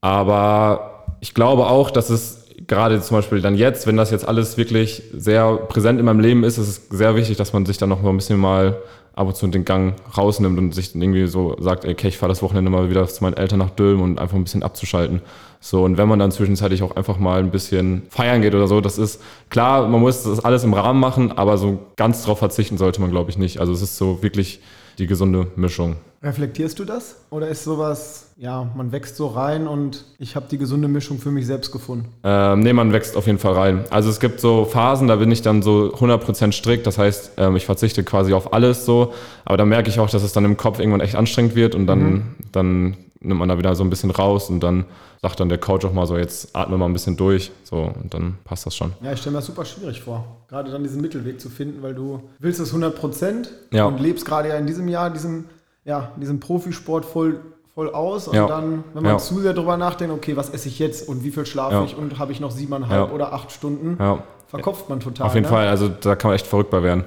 Aber 0.01 1.05
ich 1.21 1.33
glaube 1.33 1.67
auch, 1.67 1.91
dass 1.91 2.11
es 2.11 2.45
gerade 2.67 3.01
zum 3.01 3.17
Beispiel 3.19 3.41
dann 3.41 3.57
jetzt, 3.57 3.87
wenn 3.87 3.97
das 3.97 4.11
jetzt 4.11 4.27
alles 4.27 4.57
wirklich 4.57 5.03
sehr 5.13 5.57
präsent 5.57 5.99
in 5.99 6.07
meinem 6.07 6.21
Leben 6.21 6.45
ist, 6.45 6.59
ist 6.59 6.69
es 6.69 6.89
sehr 6.91 7.17
wichtig, 7.17 7.37
dass 7.37 7.53
man 7.53 7.67
sich 7.67 7.79
dann 7.79 7.89
noch 7.89 8.03
mal 8.03 8.11
ein 8.11 8.17
bisschen 8.17 8.39
mal 8.39 8.77
ab 9.15 9.29
und 9.29 9.37
zu 9.37 9.47
den 9.47 9.65
Gang 9.65 9.95
rausnimmt 10.17 10.59
und 10.59 10.75
sich 10.75 10.95
irgendwie 10.95 11.27
so 11.27 11.57
sagt, 11.61 11.85
okay, 11.85 12.09
ich 12.09 12.19
fahre 12.19 12.31
das 12.31 12.43
Wochenende 12.43 12.71
mal 12.71 12.91
wieder 12.91 13.07
zu 13.07 13.23
meinen 13.23 13.37
Eltern 13.37 13.61
nach 13.61 13.71
Dülm 13.71 14.03
und 14.03 14.19
einfach 14.19 14.37
ein 14.37 14.45
bisschen 14.45 14.63
abzuschalten. 14.63 15.21
So, 15.61 15.85
und 15.85 15.97
wenn 15.97 16.09
man 16.09 16.19
dann 16.19 16.33
zwischenzeitlich 16.33 16.83
auch 16.83 16.97
einfach 16.97 17.19
mal 17.19 17.39
ein 17.39 17.51
bisschen 17.51 18.03
feiern 18.11 18.43
geht 18.43 18.55
oder 18.55 18.67
so, 18.67 18.81
das 18.81 18.99
ist 18.99 19.23
klar, 19.51 19.89
man 19.89 20.01
muss 20.01 20.25
das 20.25 20.45
alles 20.45 20.65
im 20.65 20.75
Rahmen 20.75 21.01
machen, 21.01 21.33
aber 21.33 21.59
so 21.59 21.79
ganz 21.97 22.25
drauf 22.25 22.41
verzichten 22.41 22.77
sollte 22.77 23.01
man, 23.01 23.11
glaube 23.11 23.31
ich, 23.31 23.39
nicht. 23.39 23.61
Also 23.61 23.73
es 23.73 23.83
ist 23.83 23.97
so 23.97 24.23
wirklich 24.23 24.61
die 24.99 25.07
gesunde 25.07 25.49
Mischung. 25.57 25.97
Reflektierst 26.25 26.79
du 26.79 26.87
das? 26.87 27.17
Oder 27.29 27.49
ist 27.49 27.65
sowas, 27.65 28.31
ja, 28.39 28.71
man 28.75 28.93
wächst 28.93 29.17
so 29.17 29.27
rein 29.27 29.67
und 29.67 30.07
ich 30.19 30.37
habe 30.37 30.47
die 30.51 30.57
gesunde 30.57 30.89
Mischung 30.89 31.19
für 31.19 31.31
mich 31.31 31.47
selbst 31.47 31.71
gefunden? 31.71 32.09
Ähm, 32.25 32.61
nee, 32.61 32.73
man 32.73 32.93
wächst 32.95 33.15
auf 33.15 33.27
jeden 33.27 33.39
Fall 33.39 33.53
rein. 33.53 33.85
Also 33.91 34.09
es 34.09 34.21
gibt 34.21 34.41
so 34.41 34.65
Phasen, 34.65 35.07
da 35.07 35.17
bin 35.17 35.31
ich 35.31 35.43
dann 35.43 35.61
so 35.61 35.93
100% 35.95 36.53
strikt. 36.53 36.87
Das 36.87 36.97
heißt, 36.97 37.33
ähm, 37.37 37.57
ich 37.57 37.67
verzichte 37.67 38.05
quasi 38.05 38.33
auf 38.33 38.55
alles 38.55 38.87
so. 38.87 39.13
Aber 39.45 39.59
da 39.59 39.67
merke 39.67 39.91
ich 39.91 40.01
auch, 40.01 40.09
dass 40.09 40.23
es 40.23 40.33
dann 40.33 40.47
im 40.47 40.57
Kopf 40.57 40.79
irgendwann 40.79 41.03
echt 41.03 41.15
anstrengend 41.15 41.57
wird 41.57 41.75
und 41.75 41.87
dann, 41.87 42.01
mhm. 42.01 42.23
dann 42.53 42.97
nimmt 43.25 43.41
man 43.41 43.49
da 43.49 43.59
wieder 43.59 43.75
so 43.75 43.83
ein 43.85 43.91
bisschen 43.91 44.11
raus 44.11 44.51
und 44.51 44.61
dann 44.61 44.85
sagt 45.23 45.41
dann 45.41 45.49
der 45.49 45.59
Coach 45.59 45.85
auch 45.85 45.93
mal 45.93 46.07
so, 46.07 46.17
jetzt 46.17 46.55
atme 46.55 46.77
mal 46.77 46.87
ein 46.87 46.93
bisschen 46.93 47.17
durch. 47.17 47.51
So, 47.63 47.77
und 47.77 48.13
dann 48.13 48.39
passt 48.45 48.67
das 48.67 48.77
schon. 48.77 48.93
Ja, 49.03 49.13
ich 49.13 49.21
stelle 49.21 49.33
mir 49.33 49.39
das 49.39 49.47
super 49.47 49.65
schwierig 49.65 50.03
vor, 50.03 50.25
gerade 50.49 50.71
dann 50.71 50.83
diesen 50.83 51.01
Mittelweg 51.01 51.41
zu 51.41 51.49
finden, 51.49 51.83
weil 51.83 51.95
du 51.95 52.23
willst 52.39 52.61
es 52.61 52.75
100 52.75 52.95
ja. 53.73 53.87
und 53.87 54.01
lebst 54.01 54.25
gerade 54.25 54.51
ja 54.51 54.57
in 54.57 54.67
diesem 54.67 54.89
Jahr 54.89 55.11
diesen 55.11 55.47
ja, 55.85 56.13
diesen 56.17 56.41
Profisport 56.41 57.05
voll, 57.05 57.41
voll 57.75 57.91
aus 57.91 58.29
und 58.29 58.35
ja. 58.35 58.47
dann, 58.47 58.85
wenn 58.95 59.03
man 59.03 59.13
ja. 59.13 59.19
zu 59.19 59.41
sehr 59.41 59.53
drüber 59.53 59.77
nachdenkt, 59.77 60.15
okay, 60.15 60.37
was 60.37 60.51
esse 60.51 60.69
ich 60.69 60.79
jetzt 60.79 61.09
und 61.09 61.25
wie 61.25 61.31
viel 61.31 61.47
schlafe 61.47 61.75
ja. 61.75 61.85
ich 61.85 61.97
und 61.97 62.19
habe 62.19 62.33
ich 62.33 62.41
noch 62.41 62.51
siebeneinhalb 62.51 63.13
oder 63.13 63.33
acht 63.33 63.53
Stunden, 63.53 63.99
verkopft 64.49 64.89
man 64.89 65.01
total. 65.01 65.27
Auf 65.27 65.35
jeden 65.35 65.45
ne? 65.45 65.51
Fall, 65.51 65.69
also 65.69 65.89
da 65.89 66.17
kann 66.17 66.31
man 66.31 66.37
echt 66.37 66.47
verrückbar 66.47 66.83
werden. 66.83 67.05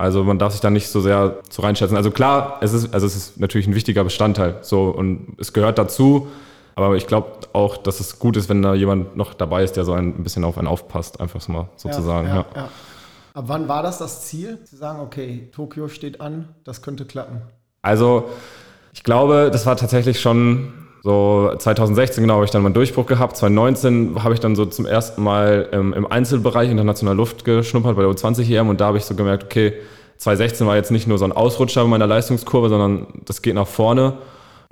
Also 0.00 0.24
man 0.24 0.38
darf 0.38 0.52
sich 0.52 0.62
da 0.62 0.70
nicht 0.70 0.88
so 0.88 1.02
sehr 1.02 1.40
zu 1.50 1.60
reinschätzen. 1.60 1.94
Also 1.94 2.10
klar, 2.10 2.56
es 2.62 2.72
ist, 2.72 2.94
also 2.94 3.06
es 3.06 3.14
ist 3.14 3.38
natürlich 3.38 3.66
ein 3.66 3.74
wichtiger 3.74 4.02
Bestandteil 4.02 4.56
so 4.62 4.84
und 4.84 5.36
es 5.38 5.52
gehört 5.52 5.76
dazu. 5.76 6.28
Aber 6.74 6.96
ich 6.96 7.06
glaube 7.06 7.32
auch, 7.52 7.76
dass 7.76 8.00
es 8.00 8.18
gut 8.18 8.38
ist, 8.38 8.48
wenn 8.48 8.62
da 8.62 8.72
jemand 8.72 9.14
noch 9.18 9.34
dabei 9.34 9.62
ist, 9.62 9.76
der 9.76 9.84
so 9.84 9.92
ein 9.92 10.22
bisschen 10.22 10.44
auf 10.44 10.56
einen 10.56 10.68
aufpasst, 10.68 11.20
einfach 11.20 11.42
so 11.42 11.52
mal 11.52 11.68
sozusagen. 11.76 12.28
Ja, 12.28 12.46
ja. 12.56 12.68
Ab 13.34 13.44
wann 13.48 13.68
war 13.68 13.82
das 13.82 13.98
das 13.98 14.22
Ziel? 14.22 14.64
Zu 14.64 14.76
sagen, 14.76 15.00
okay, 15.00 15.50
Tokio 15.52 15.88
steht 15.88 16.22
an, 16.22 16.48
das 16.64 16.80
könnte 16.80 17.04
klappen. 17.04 17.42
Also 17.82 18.30
ich 18.94 19.04
glaube, 19.04 19.50
das 19.52 19.66
war 19.66 19.76
tatsächlich 19.76 20.18
schon 20.18 20.72
so 21.02 21.52
2016 21.56 22.22
genau 22.22 22.34
habe 22.34 22.44
ich 22.44 22.50
dann 22.50 22.62
mal 22.62 22.68
einen 22.68 22.74
Durchbruch 22.74 23.06
gehabt. 23.06 23.36
2019 23.36 24.22
habe 24.22 24.34
ich 24.34 24.40
dann 24.40 24.54
so 24.54 24.66
zum 24.66 24.84
ersten 24.84 25.22
Mal 25.22 25.68
ähm, 25.72 25.94
im 25.94 26.06
Einzelbereich 26.06 26.70
internationaler 26.70 27.16
Luft 27.16 27.44
geschnuppert 27.44 27.96
bei 27.96 28.02
der 28.02 28.10
U20 28.10 28.50
EM 28.50 28.68
und 28.68 28.80
da 28.80 28.86
habe 28.86 28.98
ich 28.98 29.04
so 29.04 29.14
gemerkt, 29.14 29.44
okay, 29.44 29.72
2016 30.18 30.66
war 30.66 30.76
jetzt 30.76 30.90
nicht 30.90 31.06
nur 31.06 31.16
so 31.16 31.24
ein 31.24 31.32
Ausrutscher 31.32 31.86
meiner 31.86 32.06
Leistungskurve, 32.06 32.68
sondern 32.68 33.06
das 33.24 33.40
geht 33.40 33.54
nach 33.54 33.66
vorne. 33.66 34.18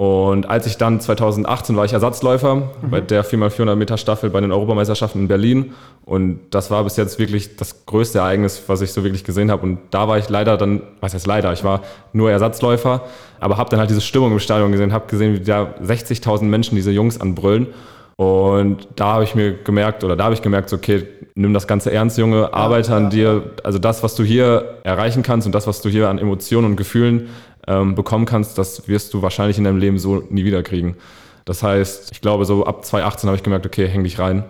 Und 0.01 0.49
als 0.49 0.65
ich 0.65 0.77
dann 0.77 1.01
2018 1.01 1.75
war 1.75 1.85
ich 1.85 1.93
Ersatzläufer 1.93 2.55
mhm. 2.55 2.63
bei 2.89 3.01
der 3.01 3.25
4x400 3.25 3.75
Meter 3.75 3.99
Staffel 3.99 4.31
bei 4.31 4.41
den 4.41 4.53
Europameisterschaften 4.53 5.23
in 5.23 5.27
Berlin. 5.27 5.73
Und 6.05 6.39
das 6.51 6.71
war 6.71 6.85
bis 6.85 6.97
jetzt 6.97 7.19
wirklich 7.19 7.57
das 7.57 7.85
größte 7.85 8.21
Ereignis, 8.21 8.63
was 8.69 8.81
ich 8.81 8.93
so 8.93 9.03
wirklich 9.03 9.25
gesehen 9.25 9.51
habe. 9.51 9.65
Und 9.65 9.79
da 9.91 10.07
war 10.07 10.17
ich 10.17 10.29
leider 10.29 10.57
dann, 10.57 10.83
was 11.01 11.15
heißt 11.15 11.27
leider, 11.27 11.53
ich 11.53 11.65
war 11.65 11.83
nur 12.13 12.31
Ersatzläufer, 12.31 13.03
aber 13.41 13.57
habe 13.57 13.71
dann 13.71 13.81
halt 13.81 13.91
diese 13.91 14.01
Stimmung 14.01 14.31
im 14.31 14.39
Stadion 14.39 14.71
gesehen, 14.71 14.93
habe 14.93 15.09
gesehen, 15.09 15.35
wie 15.35 15.41
da 15.41 15.75
60.000 15.83 16.45
Menschen 16.45 16.77
diese 16.77 16.93
Jungs 16.93 17.21
anbrüllen. 17.21 17.67
Und 18.15 18.87
da 18.95 19.15
habe 19.15 19.25
ich 19.25 19.35
mir 19.35 19.53
gemerkt, 19.53 20.05
oder 20.05 20.15
da 20.15 20.25
habe 20.25 20.35
ich 20.35 20.43
gemerkt, 20.43 20.73
okay, 20.73 21.07
nimm 21.35 21.55
das 21.55 21.67
Ganze 21.67 21.93
ernst, 21.93 22.19
Junge, 22.19 22.53
arbeite 22.53 22.95
an 22.95 23.11
dir. 23.11 23.51
Also 23.63 23.79
das, 23.79 24.03
was 24.03 24.17
du 24.17 24.25
hier 24.25 24.79
erreichen 24.83 25.23
kannst 25.23 25.47
und 25.47 25.55
das, 25.55 25.67
was 25.67 25.81
du 25.81 25.89
hier 25.89 26.09
an 26.09 26.19
Emotionen 26.19 26.67
und 26.67 26.77
Gefühlen 26.77 27.29
ähm, 27.68 27.94
bekommen 27.94 28.24
kannst, 28.24 28.59
das 28.59 28.88
wirst 28.88 29.14
du 29.14 29.22
wahrscheinlich 29.22 29.59
in 29.59 29.64
deinem 29.64 29.78
Leben 29.78 29.98
so 29.98 30.24
nie 30.31 30.44
wieder 30.44 30.62
kriegen. 30.62 30.96
Das 31.44 31.62
heißt, 31.62 32.11
ich 32.12 32.20
glaube, 32.20 32.44
so 32.44 32.66
ab 32.66 32.85
2018 32.85 33.28
habe 33.28 33.37
ich 33.37 33.42
gemerkt, 33.42 33.66
okay, 33.66 33.87
häng 33.87 34.04
dich 34.04 34.18
rein. 34.18 34.44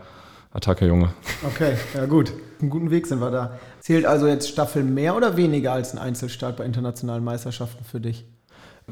Attacke, 0.53 0.87
Junge. 0.87 1.11
Okay, 1.47 1.75
ja 1.95 2.07
gut. 2.07 2.33
Einen 2.61 2.71
guten 2.71 2.91
Weg 2.91 3.07
sind 3.07 3.21
wir 3.21 3.31
da. 3.31 3.59
Zählt 3.81 4.07
also 4.07 4.27
jetzt 4.27 4.49
Staffel 4.49 4.83
mehr 4.83 5.17
oder 5.17 5.37
weniger 5.37 5.73
als 5.73 5.93
ein 5.93 5.99
Einzelstart 5.99 6.57
bei 6.57 6.65
internationalen 6.65 7.23
Meisterschaften 7.23 7.85
für 7.85 8.01
dich? 8.01 8.25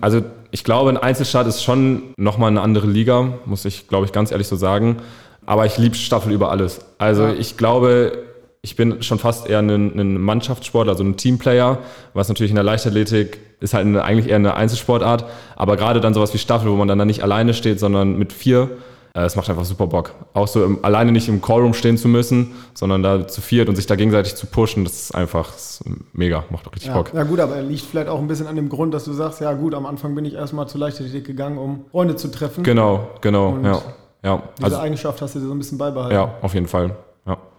Also 0.01 0.23
ich 0.51 0.63
glaube, 0.63 0.91
ein 0.91 0.99
Einzelstart 0.99 1.47
ist 1.47 1.63
schon 1.63 2.15
nochmal 2.17 2.51
eine 2.51 2.61
andere 2.61 2.87
Liga, 2.87 3.39
muss 3.47 3.65
ich, 3.65 3.89
glaube 3.89 4.07
ich, 4.07 4.13
ganz 4.13 4.31
ehrlich 4.31 4.47
so 4.47 4.57
sagen. 4.57 4.99
Aber 5.47 5.65
ich 5.65 5.79
liebe 5.79 5.95
Staffel 5.95 6.33
über 6.33 6.51
alles. 6.51 6.81
Also 6.99 7.25
ja. 7.25 7.33
ich 7.33 7.57
glaube, 7.57 8.25
ich 8.63 8.77
bin 8.77 9.03
schon 9.03 9.19
fast 9.19 9.49
eher 9.49 9.61
ein, 9.61 9.71
ein 9.71 10.21
Mannschaftssportler, 10.21 10.93
also 10.93 11.05
ein 11.05 11.17
Teamplayer, 11.17 11.79
was 12.15 12.29
natürlich 12.29 12.51
in 12.51 12.57
der 12.57 12.65
Leichtathletik 12.65 13.41
ist 13.61 13.75
halt 13.75 13.87
eine, 13.87 14.03
eigentlich 14.05 14.29
eher 14.29 14.37
eine 14.37 14.55
Einzelsportart. 14.55 15.25
Aber 15.55 15.77
gerade 15.77 16.01
dann 16.01 16.15
sowas 16.15 16.35
wie 16.35 16.39
Staffel, 16.39 16.71
wo 16.71 16.77
man 16.77 16.89
dann, 16.89 17.07
nicht 17.07 17.23
alleine 17.23 17.55
steht, 17.55 17.81
sondern 17.81 18.19
mit 18.19 18.33
vier, 18.33 18.71
äh, 19.15 19.23
es 19.23 19.37
macht 19.37 19.49
einfach 19.49 19.65
super 19.65 19.87
Bock. 19.87 20.15
Auch 20.35 20.49
so 20.49 20.65
im, 20.65 20.85
alleine 20.85 21.13
nicht 21.13 21.29
im 21.29 21.41
Callroom 21.41 21.75
stehen 21.75 21.97
zu 21.97 22.09
müssen, 22.09 22.53
sondern 22.75 23.03
da 23.03 23.27
zu 23.27 23.41
viert 23.41 23.69
und 23.69 23.77
sich 23.77 23.87
da 23.87 23.97
gegenseitig 23.97 24.35
zu 24.35 24.47
pushen, 24.47 24.85
das 24.85 24.95
ist 24.95 25.15
einfach 25.15 25.53
das 25.53 25.81
ist 25.81 25.85
mega, 26.13 26.45
macht 26.51 26.67
doch 26.67 26.73
richtig 26.73 26.89
ja, 26.89 26.97
Bock. 26.97 27.13
Ja 27.15 27.23
gut, 27.23 27.41
aber 27.41 27.57
er 27.57 27.63
liegt 27.63 27.83
vielleicht 27.83 28.09
auch 28.09 28.19
ein 28.19 28.29
bisschen 28.29 28.47
an 28.47 28.57
dem 28.57 28.69
Grund, 28.69 28.93
dass 28.93 29.05
du 29.05 29.13
sagst, 29.13 29.41
ja 29.41 29.53
gut, 29.55 29.75
am 29.75 29.87
Anfang 29.87 30.15
bin 30.15 30.25
ich 30.25 30.35
erstmal 30.35 30.69
zur 30.69 30.81
Leichtathletik 30.81 31.25
gegangen, 31.25 31.57
um 31.59 31.85
Freunde 31.91 32.17
zu 32.17 32.29
treffen. 32.29 32.63
Genau, 32.63 33.09
genau, 33.21 33.51
und 33.51 33.65
ja. 33.65 33.83
ja. 34.23 34.43
Diese 34.59 34.65
also, 34.65 34.77
Eigenschaft 34.79 35.23
hast 35.23 35.35
du 35.35 35.39
dir 35.39 35.47
so 35.47 35.55
ein 35.55 35.59
bisschen 35.59 35.79
beibehalten. 35.79 36.15
Ja, 36.15 36.35
auf 36.43 36.53
jeden 36.53 36.67
Fall. 36.67 36.95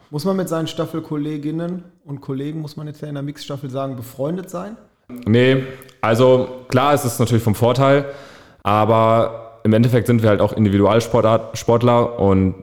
Muss 0.09 0.23
man 0.23 0.37
mit 0.37 0.47
seinen 0.47 0.67
Staffelkolleginnen 0.67 1.83
und 2.05 2.21
Kollegen, 2.21 2.61
muss 2.61 2.77
man 2.77 2.87
jetzt 2.87 3.01
ja 3.01 3.09
in 3.09 3.15
der 3.15 3.23
Mixstaffel 3.23 3.69
sagen, 3.69 3.95
befreundet 3.95 4.49
sein? 4.49 4.77
Nee, 5.25 5.63
also 6.01 6.47
klar 6.69 6.93
ist 6.93 7.05
es 7.05 7.19
natürlich 7.19 7.43
vom 7.43 7.55
Vorteil, 7.55 8.05
aber 8.63 9.59
im 9.63 9.73
Endeffekt 9.73 10.07
sind 10.07 10.21
wir 10.21 10.29
halt 10.29 10.39
auch 10.39 10.53
Individualsportler 10.53 12.19
und 12.19 12.55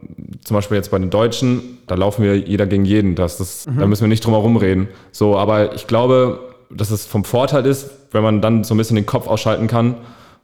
zum 0.42 0.54
Beispiel 0.54 0.76
jetzt 0.76 0.90
bei 0.90 0.98
den 0.98 1.10
Deutschen, 1.10 1.78
da 1.86 1.94
laufen 1.96 2.22
wir 2.22 2.36
jeder 2.38 2.66
gegen 2.66 2.84
jeden. 2.84 3.14
Das 3.14 3.40
ist, 3.40 3.68
mhm. 3.68 3.78
Da 3.78 3.86
müssen 3.86 4.02
wir 4.02 4.08
nicht 4.08 4.24
drum 4.24 4.32
herum 4.32 4.56
reden. 4.56 4.88
So, 5.12 5.36
aber 5.36 5.74
ich 5.74 5.86
glaube, 5.86 6.40
dass 6.70 6.90
es 6.90 7.04
vom 7.04 7.24
Vorteil 7.24 7.66
ist, 7.66 7.90
wenn 8.12 8.22
man 8.22 8.40
dann 8.40 8.64
so 8.64 8.74
ein 8.74 8.78
bisschen 8.78 8.96
den 8.96 9.06
Kopf 9.06 9.26
ausschalten 9.26 9.66
kann 9.66 9.96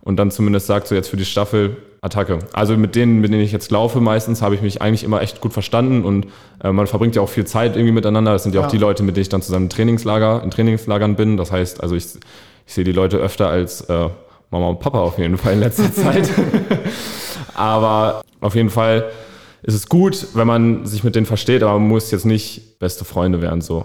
und 0.02 0.16
dann 0.16 0.30
zumindest 0.30 0.66
sagt, 0.66 0.86
so 0.86 0.94
jetzt 0.94 1.08
für 1.08 1.16
die 1.16 1.24
Staffel 1.24 1.76
Attacke. 2.02 2.38
Also 2.52 2.76
mit 2.76 2.94
denen, 2.94 3.20
mit 3.20 3.30
denen 3.30 3.42
ich 3.42 3.52
jetzt 3.52 3.70
laufe, 3.70 4.00
meistens 4.00 4.40
habe 4.40 4.54
ich 4.54 4.62
mich 4.62 4.80
eigentlich 4.80 5.04
immer 5.04 5.20
echt 5.20 5.40
gut 5.40 5.52
verstanden 5.52 6.04
und 6.04 6.26
äh, 6.64 6.72
man 6.72 6.86
verbringt 6.86 7.14
ja 7.14 7.22
auch 7.22 7.28
viel 7.28 7.44
Zeit 7.44 7.76
irgendwie 7.76 7.92
miteinander. 7.92 8.32
Das 8.32 8.42
sind 8.42 8.54
ja, 8.54 8.62
ja, 8.62 8.66
auch 8.66 8.70
die 8.70 8.78
Leute, 8.78 9.02
mit 9.02 9.16
denen 9.16 9.22
ich 9.22 9.28
dann 9.28 9.42
zusammen 9.42 9.66
im 9.66 9.70
Trainingslager, 9.70 10.42
in 10.42 10.50
Trainingslagern 10.50 11.16
bin. 11.16 11.36
Das 11.36 11.52
heißt, 11.52 11.82
also 11.82 11.94
ich, 11.94 12.06
ich 12.66 12.72
sehe 12.72 12.84
die 12.84 12.92
Leute 12.92 13.18
öfter 13.18 13.48
als 13.48 13.82
äh, 13.82 14.08
Mama 14.50 14.68
und 14.68 14.80
Papa 14.80 14.98
auf 15.00 15.18
jeden 15.18 15.36
Fall 15.36 15.52
in 15.52 15.60
letzter 15.60 15.92
Zeit. 15.94 16.30
aber 17.54 18.22
auf 18.40 18.54
jeden 18.54 18.70
Fall 18.70 19.10
ist 19.62 19.74
es 19.74 19.86
gut, 19.86 20.28
wenn 20.32 20.46
man 20.46 20.86
sich 20.86 21.04
mit 21.04 21.14
denen 21.14 21.26
versteht, 21.26 21.62
aber 21.62 21.78
man 21.78 21.88
muss 21.88 22.10
jetzt 22.10 22.24
nicht 22.24 22.78
beste 22.78 23.04
Freunde 23.04 23.42
werden 23.42 23.60
so. 23.60 23.84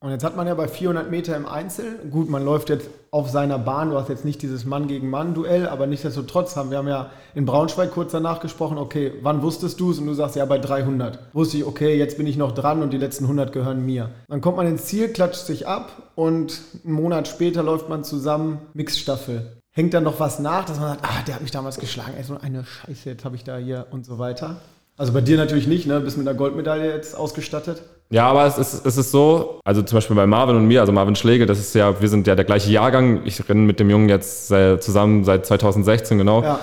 Und 0.00 0.10
jetzt 0.10 0.22
hat 0.22 0.36
man 0.36 0.46
ja 0.46 0.54
bei 0.54 0.68
400 0.68 1.10
Meter 1.10 1.36
im 1.36 1.44
Einzel, 1.44 1.98
gut, 2.08 2.30
man 2.30 2.44
läuft 2.44 2.68
jetzt 2.68 2.88
auf 3.10 3.30
seiner 3.30 3.58
Bahn, 3.58 3.90
du 3.90 3.96
hast 3.98 4.08
jetzt 4.08 4.24
nicht 4.24 4.40
dieses 4.42 4.64
Mann 4.64 4.86
gegen 4.86 5.10
Mann 5.10 5.34
Duell, 5.34 5.66
aber 5.66 5.88
nichtsdestotrotz 5.88 6.54
haben 6.54 6.70
wir 6.70 6.78
haben 6.78 6.86
ja 6.86 7.10
in 7.34 7.44
Braunschweig 7.46 7.90
kurz 7.90 8.12
danach 8.12 8.38
gesprochen, 8.38 8.78
okay, 8.78 9.14
wann 9.22 9.42
wusstest 9.42 9.80
du 9.80 9.90
es? 9.90 9.98
Und 9.98 10.06
du 10.06 10.14
sagst 10.14 10.36
ja 10.36 10.44
bei 10.44 10.58
300. 10.58 11.34
Wusste 11.34 11.56
ich, 11.56 11.64
okay, 11.64 11.98
jetzt 11.98 12.16
bin 12.16 12.28
ich 12.28 12.36
noch 12.36 12.52
dran 12.52 12.80
und 12.80 12.92
die 12.92 12.96
letzten 12.96 13.24
100 13.24 13.52
gehören 13.52 13.84
mir. 13.84 14.10
Dann 14.28 14.40
kommt 14.40 14.56
man 14.56 14.68
ins 14.68 14.84
Ziel, 14.84 15.08
klatscht 15.08 15.46
sich 15.46 15.66
ab 15.66 15.90
und 16.14 16.60
einen 16.84 16.94
Monat 16.94 17.26
später 17.26 17.64
läuft 17.64 17.88
man 17.88 18.04
zusammen 18.04 18.58
Mixstaffel. 18.74 19.58
Hängt 19.72 19.94
dann 19.94 20.04
noch 20.04 20.20
was 20.20 20.38
nach, 20.38 20.64
dass 20.64 20.78
man 20.78 20.90
sagt, 20.90 21.04
ah, 21.04 21.22
der 21.26 21.34
hat 21.34 21.42
mich 21.42 21.50
damals 21.50 21.80
geschlagen, 21.80 22.12
ey, 22.16 22.22
so 22.22 22.38
eine 22.38 22.64
Scheiße, 22.64 23.10
jetzt 23.10 23.24
habe 23.24 23.34
ich 23.34 23.42
da 23.42 23.56
hier 23.56 23.88
und 23.90 24.06
so 24.06 24.20
weiter. 24.20 24.60
Also 24.98 25.12
bei 25.12 25.20
dir 25.20 25.36
natürlich 25.36 25.68
nicht, 25.68 25.86
ne? 25.86 26.00
Bist 26.00 26.18
mit 26.18 26.26
einer 26.26 26.36
Goldmedaille 26.36 26.92
jetzt 26.92 27.16
ausgestattet. 27.16 27.82
Ja, 28.10 28.26
aber 28.26 28.46
es 28.46 28.58
ist, 28.58 28.84
es 28.84 28.96
ist 28.96 29.12
so, 29.12 29.60
also 29.64 29.80
zum 29.82 29.96
Beispiel 29.96 30.16
bei 30.16 30.26
Marvin 30.26 30.56
und 30.56 30.66
mir, 30.66 30.80
also 30.80 30.92
Marvin 30.92 31.14
Schlegel, 31.14 31.46
das 31.46 31.60
ist 31.60 31.74
ja, 31.74 32.00
wir 32.00 32.08
sind 32.08 32.26
ja 32.26 32.34
der 32.34 32.44
gleiche 32.44 32.70
Jahrgang. 32.72 33.20
Ich 33.24 33.48
renne 33.48 33.60
mit 33.60 33.78
dem 33.78 33.90
Jungen 33.90 34.08
jetzt 34.08 34.48
zusammen 34.48 35.24
seit 35.24 35.46
2016, 35.46 36.18
genau. 36.18 36.42
Ja. 36.42 36.58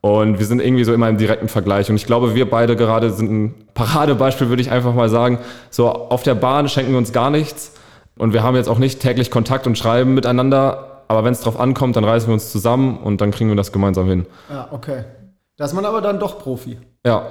Und 0.00 0.38
wir 0.38 0.46
sind 0.46 0.60
irgendwie 0.60 0.84
so 0.84 0.92
immer 0.92 1.08
im 1.08 1.16
direkten 1.16 1.48
Vergleich. 1.48 1.88
Und 1.88 1.96
ich 1.96 2.06
glaube, 2.06 2.34
wir 2.34 2.50
beide 2.50 2.76
gerade 2.76 3.10
sind 3.10 3.30
ein 3.30 3.54
Paradebeispiel, 3.74 4.48
würde 4.48 4.62
ich 4.62 4.70
einfach 4.70 4.94
mal 4.94 5.08
sagen. 5.08 5.38
So 5.70 5.88
auf 5.88 6.22
der 6.22 6.34
Bahn 6.34 6.68
schenken 6.68 6.90
wir 6.92 6.98
uns 6.98 7.12
gar 7.12 7.30
nichts. 7.30 7.72
Und 8.18 8.32
wir 8.32 8.42
haben 8.42 8.56
jetzt 8.56 8.68
auch 8.68 8.78
nicht 8.78 9.00
täglich 9.00 9.30
Kontakt 9.30 9.66
und 9.66 9.78
schreiben 9.78 10.14
miteinander. 10.14 11.02
Aber 11.08 11.22
wenn 11.24 11.32
es 11.32 11.40
drauf 11.40 11.60
ankommt, 11.60 11.96
dann 11.96 12.04
reißen 12.04 12.28
wir 12.28 12.34
uns 12.34 12.50
zusammen 12.50 12.98
und 12.98 13.20
dann 13.20 13.30
kriegen 13.30 13.48
wir 13.48 13.56
das 13.56 13.70
gemeinsam 13.70 14.08
hin. 14.08 14.26
Ja, 14.50 14.68
okay. 14.72 15.04
Da 15.56 15.64
ist 15.64 15.72
man 15.72 15.84
aber 15.84 16.00
dann 16.00 16.18
doch 16.18 16.38
Profi. 16.38 16.78
Ja. 17.04 17.28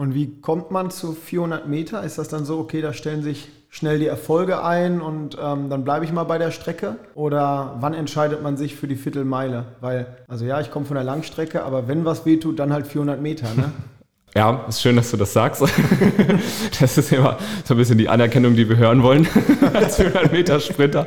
Und 0.00 0.14
wie 0.14 0.40
kommt 0.40 0.70
man 0.70 0.90
zu 0.90 1.12
400 1.12 1.68
Meter? 1.68 2.02
Ist 2.02 2.16
das 2.16 2.28
dann 2.28 2.46
so, 2.46 2.58
okay, 2.58 2.80
da 2.80 2.94
stellen 2.94 3.22
sich 3.22 3.50
schnell 3.68 3.98
die 3.98 4.06
Erfolge 4.06 4.64
ein 4.64 5.02
und 5.02 5.36
ähm, 5.38 5.68
dann 5.68 5.84
bleibe 5.84 6.06
ich 6.06 6.12
mal 6.12 6.24
bei 6.24 6.38
der 6.38 6.52
Strecke? 6.52 6.96
Oder 7.14 7.76
wann 7.80 7.92
entscheidet 7.92 8.42
man 8.42 8.56
sich 8.56 8.76
für 8.76 8.86
die 8.86 8.96
Viertelmeile? 8.96 9.66
Weil, 9.82 10.06
also 10.26 10.46
ja, 10.46 10.58
ich 10.58 10.70
komme 10.70 10.86
von 10.86 10.94
der 10.94 11.04
Langstrecke, 11.04 11.62
aber 11.64 11.86
wenn 11.86 12.06
was 12.06 12.24
wehtut, 12.24 12.58
dann 12.58 12.72
halt 12.72 12.86
400 12.86 13.20
Meter, 13.20 13.48
ne? 13.54 13.72
Ja, 14.34 14.64
ist 14.68 14.80
schön, 14.80 14.96
dass 14.96 15.10
du 15.10 15.18
das 15.18 15.34
sagst. 15.34 15.62
Das 16.80 16.96
ist 16.96 17.12
immer 17.12 17.36
so 17.64 17.74
ein 17.74 17.76
bisschen 17.76 17.98
die 17.98 18.08
Anerkennung, 18.08 18.56
die 18.56 18.70
wir 18.70 18.78
hören 18.78 19.02
wollen 19.02 19.28
als 19.74 19.96
400 19.96 20.32
Meter 20.32 20.60
Sprinter. 20.60 21.04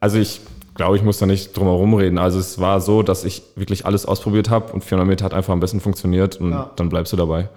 Also 0.00 0.18
ich 0.18 0.40
glaube, 0.74 0.96
ich 0.96 1.04
muss 1.04 1.18
da 1.18 1.26
nicht 1.26 1.56
drum 1.56 1.68
herum 1.68 1.94
reden. 1.94 2.18
Also 2.18 2.40
es 2.40 2.58
war 2.58 2.80
so, 2.80 3.04
dass 3.04 3.22
ich 3.22 3.44
wirklich 3.54 3.86
alles 3.86 4.04
ausprobiert 4.04 4.50
habe 4.50 4.72
und 4.72 4.82
400 4.82 5.06
Meter 5.06 5.24
hat 5.26 5.34
einfach 5.34 5.52
am 5.52 5.60
besten 5.60 5.78
funktioniert 5.78 6.40
und 6.40 6.50
ja. 6.50 6.72
dann 6.74 6.88
bleibst 6.88 7.12
du 7.12 7.16
dabei. 7.16 7.48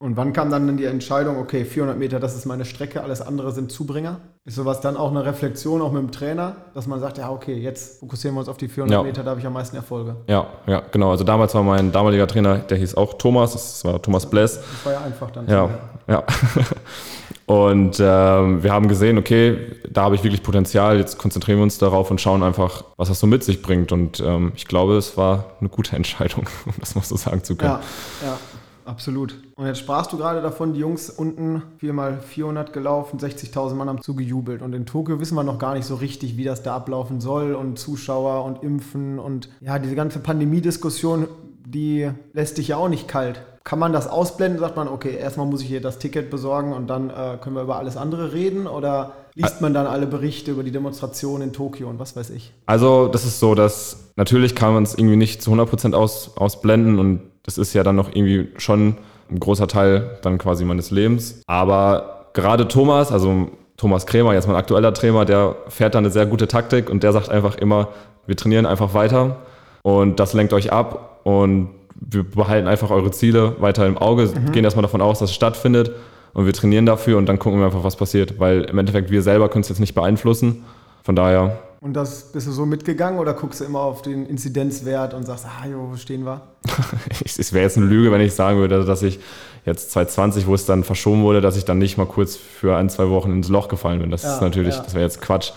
Und 0.00 0.16
wann 0.16 0.32
kam 0.32 0.48
dann 0.48 0.76
die 0.76 0.84
Entscheidung, 0.84 1.38
okay, 1.38 1.64
400 1.64 1.98
Meter, 1.98 2.20
das 2.20 2.36
ist 2.36 2.46
meine 2.46 2.64
Strecke, 2.64 3.02
alles 3.02 3.20
andere 3.20 3.50
sind 3.50 3.72
Zubringer? 3.72 4.20
Ist 4.44 4.54
sowas 4.54 4.80
dann 4.80 4.96
auch 4.96 5.10
eine 5.10 5.24
Reflexion, 5.24 5.82
auch 5.82 5.90
mit 5.90 6.00
dem 6.00 6.12
Trainer, 6.12 6.54
dass 6.72 6.86
man 6.86 7.00
sagt, 7.00 7.18
ja, 7.18 7.30
okay, 7.30 7.54
jetzt 7.54 7.98
fokussieren 7.98 8.36
wir 8.36 8.40
uns 8.40 8.48
auf 8.48 8.58
die 8.58 8.68
400 8.68 8.96
ja. 8.96 9.02
Meter, 9.02 9.24
da 9.24 9.30
habe 9.30 9.40
ich 9.40 9.46
am 9.46 9.54
meisten 9.54 9.74
Erfolge? 9.74 10.14
Ja, 10.28 10.46
ja, 10.68 10.84
genau. 10.92 11.10
Also 11.10 11.24
damals 11.24 11.52
war 11.54 11.64
mein 11.64 11.90
damaliger 11.90 12.28
Trainer, 12.28 12.58
der 12.58 12.78
hieß 12.78 12.94
auch 12.94 13.14
Thomas, 13.14 13.54
das 13.54 13.84
war 13.84 14.00
Thomas 14.00 14.30
Bless. 14.30 14.60
Das 14.60 14.86
war 14.86 14.92
ja 14.92 15.00
einfach 15.00 15.32
dann. 15.32 15.48
Ja, 15.48 15.68
ja. 16.06 16.22
Und 17.46 17.98
ähm, 17.98 18.62
wir 18.62 18.72
haben 18.72 18.88
gesehen, 18.88 19.16
okay, 19.16 19.56
da 19.90 20.02
habe 20.02 20.14
ich 20.14 20.22
wirklich 20.22 20.42
Potenzial, 20.42 20.98
jetzt 20.98 21.16
konzentrieren 21.16 21.58
wir 21.58 21.62
uns 21.62 21.78
darauf 21.78 22.10
und 22.10 22.20
schauen 22.20 22.42
einfach, 22.42 22.84
was 22.98 23.08
das 23.08 23.20
so 23.20 23.26
mit 23.26 23.42
sich 23.42 23.62
bringt. 23.62 23.90
Und 23.90 24.20
ähm, 24.20 24.52
ich 24.54 24.66
glaube, 24.66 24.98
es 24.98 25.16
war 25.16 25.46
eine 25.58 25.70
gute 25.70 25.96
Entscheidung, 25.96 26.46
um 26.66 26.74
das 26.78 26.94
mal 26.94 27.02
so 27.02 27.16
sagen 27.16 27.42
zu 27.42 27.56
können. 27.56 27.78
Ja, 28.22 28.28
ja. 28.28 28.38
Absolut. 28.88 29.36
Und 29.54 29.66
jetzt 29.66 29.80
sprachst 29.80 30.12
du 30.14 30.16
gerade 30.16 30.40
davon, 30.40 30.72
die 30.72 30.80
Jungs 30.80 31.10
unten 31.10 31.62
4x400 31.82 32.72
gelaufen, 32.72 33.20
60.000 33.20 33.74
Mann 33.74 33.86
haben 33.86 34.00
zugejubelt. 34.00 34.62
Und 34.62 34.74
in 34.74 34.86
Tokio 34.86 35.20
wissen 35.20 35.34
wir 35.34 35.44
noch 35.44 35.58
gar 35.58 35.74
nicht 35.74 35.84
so 35.84 35.96
richtig, 35.96 36.38
wie 36.38 36.44
das 36.44 36.62
da 36.62 36.74
ablaufen 36.74 37.20
soll 37.20 37.54
und 37.54 37.78
Zuschauer 37.78 38.44
und 38.46 38.62
Impfen 38.62 39.18
und 39.18 39.50
ja, 39.60 39.78
diese 39.78 39.94
ganze 39.94 40.20
Pandemiediskussion, 40.20 41.28
die 41.66 42.10
lässt 42.32 42.56
dich 42.56 42.68
ja 42.68 42.78
auch 42.78 42.88
nicht 42.88 43.08
kalt. 43.08 43.42
Kann 43.62 43.78
man 43.78 43.92
das 43.92 44.08
ausblenden? 44.08 44.58
Sagt 44.58 44.76
man, 44.76 44.88
okay, 44.88 45.14
erstmal 45.14 45.44
muss 45.44 45.60
ich 45.60 45.68
hier 45.68 45.82
das 45.82 45.98
Ticket 45.98 46.30
besorgen 46.30 46.72
und 46.72 46.86
dann 46.86 47.10
äh, 47.10 47.36
können 47.42 47.56
wir 47.56 47.62
über 47.64 47.76
alles 47.76 47.98
andere 47.98 48.32
reden? 48.32 48.66
Oder 48.66 49.12
liest 49.34 49.60
man 49.60 49.74
dann 49.74 49.86
alle 49.86 50.06
Berichte 50.06 50.52
über 50.52 50.62
die 50.62 50.72
Demonstration 50.72 51.42
in 51.42 51.52
Tokio 51.52 51.90
und 51.90 51.98
was 51.98 52.16
weiß 52.16 52.30
ich? 52.30 52.54
Also, 52.64 53.08
das 53.08 53.26
ist 53.26 53.38
so, 53.38 53.54
dass 53.54 54.12
natürlich 54.16 54.54
kann 54.54 54.72
man 54.72 54.84
es 54.84 54.94
irgendwie 54.94 55.16
nicht 55.16 55.42
zu 55.42 55.52
100% 55.52 55.92
aus, 55.92 56.38
ausblenden 56.38 56.98
und 56.98 57.20
das 57.48 57.56
ist 57.56 57.72
ja 57.72 57.82
dann 57.82 57.96
noch 57.96 58.10
irgendwie 58.14 58.48
schon 58.58 58.96
ein 59.30 59.40
großer 59.40 59.66
Teil 59.66 60.18
dann 60.20 60.36
quasi 60.36 60.66
meines 60.66 60.90
Lebens. 60.90 61.40
Aber 61.46 62.26
gerade 62.34 62.68
Thomas, 62.68 63.10
also 63.10 63.48
Thomas 63.78 64.04
Krämer, 64.04 64.34
jetzt 64.34 64.46
mein 64.46 64.56
aktueller 64.56 64.92
Trainer, 64.92 65.24
der 65.24 65.56
fährt 65.68 65.94
da 65.94 65.98
eine 65.98 66.10
sehr 66.10 66.26
gute 66.26 66.46
Taktik 66.46 66.90
und 66.90 67.02
der 67.02 67.14
sagt 67.14 67.30
einfach 67.30 67.56
immer, 67.56 67.88
wir 68.26 68.36
trainieren 68.36 68.66
einfach 68.66 68.92
weiter 68.92 69.36
und 69.80 70.20
das 70.20 70.34
lenkt 70.34 70.52
euch 70.52 70.72
ab 70.72 71.20
und 71.24 71.70
wir 71.94 72.22
behalten 72.22 72.68
einfach 72.68 72.90
eure 72.90 73.12
Ziele 73.12 73.56
weiter 73.60 73.86
im 73.86 73.96
Auge, 73.96 74.26
mhm. 74.26 74.52
gehen 74.52 74.64
erstmal 74.64 74.82
davon 74.82 75.00
aus, 75.00 75.20
dass 75.20 75.30
es 75.30 75.34
stattfindet 75.34 75.92
und 76.34 76.44
wir 76.44 76.52
trainieren 76.52 76.84
dafür 76.84 77.16
und 77.16 77.26
dann 77.26 77.38
gucken 77.38 77.60
wir 77.60 77.66
einfach, 77.66 77.82
was 77.82 77.96
passiert, 77.96 78.38
weil 78.38 78.64
im 78.64 78.76
Endeffekt 78.76 79.10
wir 79.10 79.22
selber 79.22 79.48
können 79.48 79.62
es 79.62 79.70
jetzt 79.70 79.80
nicht 79.80 79.94
beeinflussen. 79.94 80.64
Von 81.02 81.16
daher 81.16 81.58
und 81.80 81.94
das 81.94 82.32
bist 82.32 82.46
du 82.48 82.52
so 82.52 82.66
mitgegangen 82.66 83.20
oder 83.20 83.34
guckst 83.34 83.60
du 83.60 83.64
immer 83.64 83.80
auf 83.80 84.02
den 84.02 84.26
Inzidenzwert 84.26 85.14
und 85.14 85.24
sagst, 85.24 85.46
ah, 85.46 85.66
jo, 85.66 85.90
wo 85.92 85.96
stehen 85.96 86.24
wir? 86.24 86.40
es 87.24 87.52
wäre 87.52 87.64
jetzt 87.64 87.76
eine 87.76 87.86
Lüge, 87.86 88.12
wenn 88.12 88.20
ich 88.20 88.34
sagen 88.34 88.58
würde, 88.58 88.84
dass 88.84 89.02
ich 89.02 89.18
jetzt 89.64 89.90
2020, 89.92 90.46
wo 90.46 90.54
es 90.54 90.66
dann 90.66 90.84
verschoben 90.84 91.22
wurde, 91.22 91.40
dass 91.40 91.56
ich 91.56 91.64
dann 91.64 91.78
nicht 91.78 91.98
mal 91.98 92.06
kurz 92.06 92.36
für 92.36 92.76
ein, 92.76 92.88
zwei 92.88 93.08
Wochen 93.10 93.32
ins 93.32 93.48
Loch 93.48 93.68
gefallen 93.68 94.00
bin. 94.00 94.10
Das 94.10 94.22
ja, 94.22 94.34
ist 94.34 94.40
natürlich, 94.40 94.76
ja. 94.76 94.82
das 94.82 94.94
wäre 94.94 95.04
jetzt 95.04 95.20
Quatsch. 95.20 95.52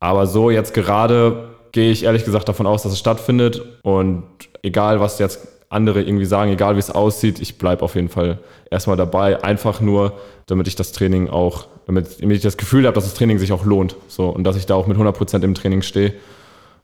Aber 0.00 0.26
so 0.26 0.50
jetzt 0.50 0.74
gerade 0.74 1.50
gehe 1.72 1.90
ich 1.90 2.04
ehrlich 2.04 2.24
gesagt 2.24 2.48
davon 2.48 2.66
aus, 2.66 2.82
dass 2.82 2.92
es 2.92 2.98
stattfindet 2.98 3.62
und 3.82 4.24
egal, 4.62 5.00
was 5.00 5.18
jetzt 5.18 5.48
andere 5.68 6.02
irgendwie 6.02 6.26
sagen, 6.26 6.50
egal 6.50 6.74
wie 6.74 6.80
es 6.80 6.90
aussieht, 6.90 7.40
ich 7.40 7.56
bleibe 7.56 7.82
auf 7.82 7.94
jeden 7.94 8.10
Fall 8.10 8.38
erstmal 8.70 8.96
dabei. 8.96 9.42
Einfach 9.42 9.80
nur, 9.80 10.12
damit 10.46 10.68
ich 10.68 10.76
das 10.76 10.92
Training 10.92 11.30
auch, 11.30 11.66
damit, 11.86 12.20
damit 12.20 12.36
ich 12.36 12.42
das 12.42 12.58
Gefühl 12.58 12.84
habe, 12.86 12.94
dass 12.94 13.04
das 13.04 13.14
Training 13.14 13.38
sich 13.38 13.52
auch 13.52 13.64
lohnt. 13.64 13.96
So, 14.08 14.28
und 14.28 14.44
dass 14.44 14.56
ich 14.56 14.66
da 14.66 14.74
auch 14.74 14.86
mit 14.86 14.98
100% 14.98 15.42
im 15.42 15.54
Training 15.54 15.80
stehe 15.80 16.12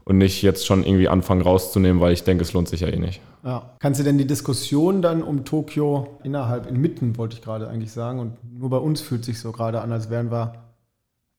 und 0.09 0.16
nicht 0.16 0.40
jetzt 0.40 0.66
schon 0.66 0.85
irgendwie 0.85 1.09
anfangen 1.09 1.42
rauszunehmen, 1.42 2.01
weil 2.01 2.14
ich 2.14 2.25
denke, 2.25 2.42
es 2.42 2.55
lohnt 2.55 2.66
sich 2.66 2.81
ja 2.81 2.88
eh 2.88 2.99
nicht. 2.99 3.21
Ja. 3.44 3.75
Kannst 3.79 4.01
du 4.01 4.05
denn 4.05 4.16
die 4.16 4.27
Diskussion 4.27 5.03
dann 5.03 5.23
um 5.23 5.44
Tokio 5.44 6.18
innerhalb, 6.25 6.66
inmitten, 6.66 7.18
wollte 7.18 7.37
ich 7.37 7.42
gerade 7.42 7.68
eigentlich 7.68 7.92
sagen, 7.92 8.18
und 8.18 8.33
nur 8.59 8.71
bei 8.71 8.79
uns 8.79 9.03
fühlt 9.03 9.25
sich 9.25 9.38
so 9.38 9.53
gerade 9.53 9.83
an, 9.83 9.92
als 9.92 10.09
wären 10.09 10.31
wir 10.31 10.55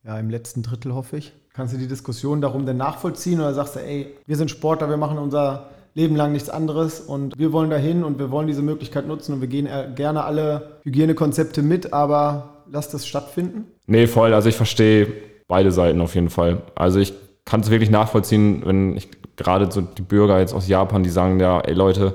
ja 0.06 0.20
im 0.20 0.30
letzten 0.30 0.62
Drittel, 0.62 0.94
hoffe 0.94 1.18
ich. 1.18 1.34
Kannst 1.52 1.74
du 1.74 1.80
die 1.80 1.88
Diskussion 1.88 2.42
darum 2.42 2.68
denn 2.68 2.78
nachvollziehen 2.78 3.40
oder 3.40 3.56
sagst 3.56 3.76
du, 3.76 3.80
ey, 3.80 4.14
wir 4.28 4.38
sind 4.38 4.52
Sportler, 4.52 4.88
wir 4.88 4.98
machen 4.98 5.18
unser 5.18 5.70
Leben 5.96 6.16
lang 6.16 6.32
nichts 6.32 6.50
anderes 6.50 7.00
und 7.00 7.38
wir 7.40 7.52
wollen 7.52 7.72
dahin 7.72 8.04
und 8.04 8.20
wir 8.20 8.30
wollen 8.30 8.46
diese 8.46 8.62
Möglichkeit 8.62 9.08
nutzen 9.08 9.34
und 9.34 9.42
wir 9.42 9.48
gehen 9.48 9.66
äh, 9.66 9.90
gerne 9.96 10.26
alle 10.26 10.80
Hygienekonzepte 10.84 11.64
mit, 11.64 11.92
aber 11.92 12.64
lasst 12.72 12.94
das 12.94 13.08
stattfinden? 13.08 13.66
Nee, 13.88 14.06
voll. 14.06 14.36
Also 14.36 14.48
ich 14.48 14.56
verstehe 14.56 15.08
beide 15.48 15.72
Seiten 15.72 16.00
auf 16.02 16.14
jeden 16.14 16.30
Fall. 16.30 16.62
Also 16.76 17.00
ich 17.00 17.14
kann 17.50 17.62
es 17.62 17.72
wirklich 17.72 17.90
nachvollziehen, 17.90 18.62
wenn 18.64 18.96
ich 18.96 19.10
gerade 19.36 19.72
so 19.72 19.82
die 19.82 20.04
Bürger 20.04 20.40
jetzt 20.40 20.54
aus 20.54 20.68
Japan, 20.68 21.02
die 21.02 21.10
sagen, 21.10 21.40
ja, 21.40 21.60
ey 21.62 21.74
Leute, 21.74 22.14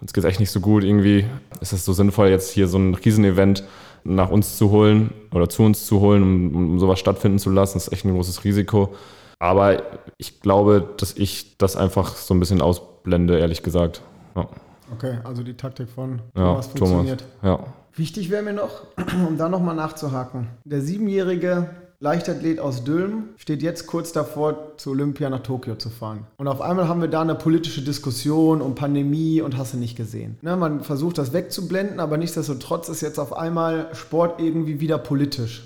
uns 0.00 0.12
geht 0.14 0.24
es 0.24 0.30
echt 0.30 0.40
nicht 0.40 0.50
so 0.50 0.60
gut 0.60 0.84
irgendwie. 0.84 1.26
Ist 1.60 1.72
es 1.72 1.84
so 1.84 1.92
sinnvoll, 1.92 2.28
jetzt 2.28 2.50
hier 2.50 2.66
so 2.66 2.78
ein 2.78 2.94
Riesenevent 2.94 3.64
nach 4.04 4.30
uns 4.30 4.56
zu 4.56 4.70
holen 4.70 5.12
oder 5.32 5.48
zu 5.48 5.64
uns 5.64 5.86
zu 5.86 6.00
holen, 6.00 6.22
um, 6.22 6.54
um 6.54 6.78
sowas 6.78 6.98
stattfinden 6.98 7.38
zu 7.38 7.50
lassen? 7.50 7.74
Das 7.74 7.88
ist 7.88 7.92
echt 7.92 8.06
ein 8.06 8.14
großes 8.14 8.44
Risiko. 8.44 8.94
Aber 9.38 9.82
ich 10.16 10.40
glaube, 10.40 10.88
dass 10.96 11.12
ich 11.12 11.58
das 11.58 11.76
einfach 11.76 12.16
so 12.16 12.32
ein 12.32 12.40
bisschen 12.40 12.62
ausblende, 12.62 13.38
ehrlich 13.38 13.62
gesagt. 13.62 14.00
Ja. 14.34 14.48
Okay, 14.92 15.18
also 15.24 15.42
die 15.42 15.54
Taktik 15.54 15.88
von 15.90 16.20
Thomas 16.34 16.66
ja, 16.66 16.70
funktioniert. 16.70 17.24
Thomas, 17.42 17.60
ja. 17.60 17.66
Wichtig 17.96 18.30
wäre 18.30 18.42
mir 18.42 18.54
noch, 18.54 18.82
um 19.28 19.36
da 19.36 19.48
nochmal 19.50 19.74
nachzuhaken. 19.74 20.48
Der 20.64 20.80
siebenjährige 20.80 21.68
Leichtathlet 22.04 22.60
aus 22.60 22.84
Dülmen 22.84 23.30
steht 23.38 23.62
jetzt 23.62 23.86
kurz 23.86 24.12
davor, 24.12 24.76
zu 24.76 24.90
Olympia 24.90 25.30
nach 25.30 25.42
Tokio 25.42 25.76
zu 25.76 25.88
fahren. 25.88 26.26
Und 26.36 26.48
auf 26.48 26.60
einmal 26.60 26.86
haben 26.86 27.00
wir 27.00 27.08
da 27.08 27.22
eine 27.22 27.34
politische 27.34 27.80
Diskussion 27.80 28.60
um 28.60 28.74
Pandemie 28.74 29.40
und 29.40 29.56
hast 29.56 29.72
du 29.72 29.78
nicht 29.78 29.96
gesehen. 29.96 30.36
Ne, 30.42 30.54
man 30.54 30.82
versucht 30.82 31.16
das 31.16 31.32
wegzublenden, 31.32 32.00
aber 32.00 32.18
nichtsdestotrotz 32.18 32.90
ist 32.90 33.00
jetzt 33.00 33.18
auf 33.18 33.34
einmal 33.34 33.88
Sport 33.94 34.38
irgendwie 34.38 34.80
wieder 34.80 34.98
politisch 34.98 35.62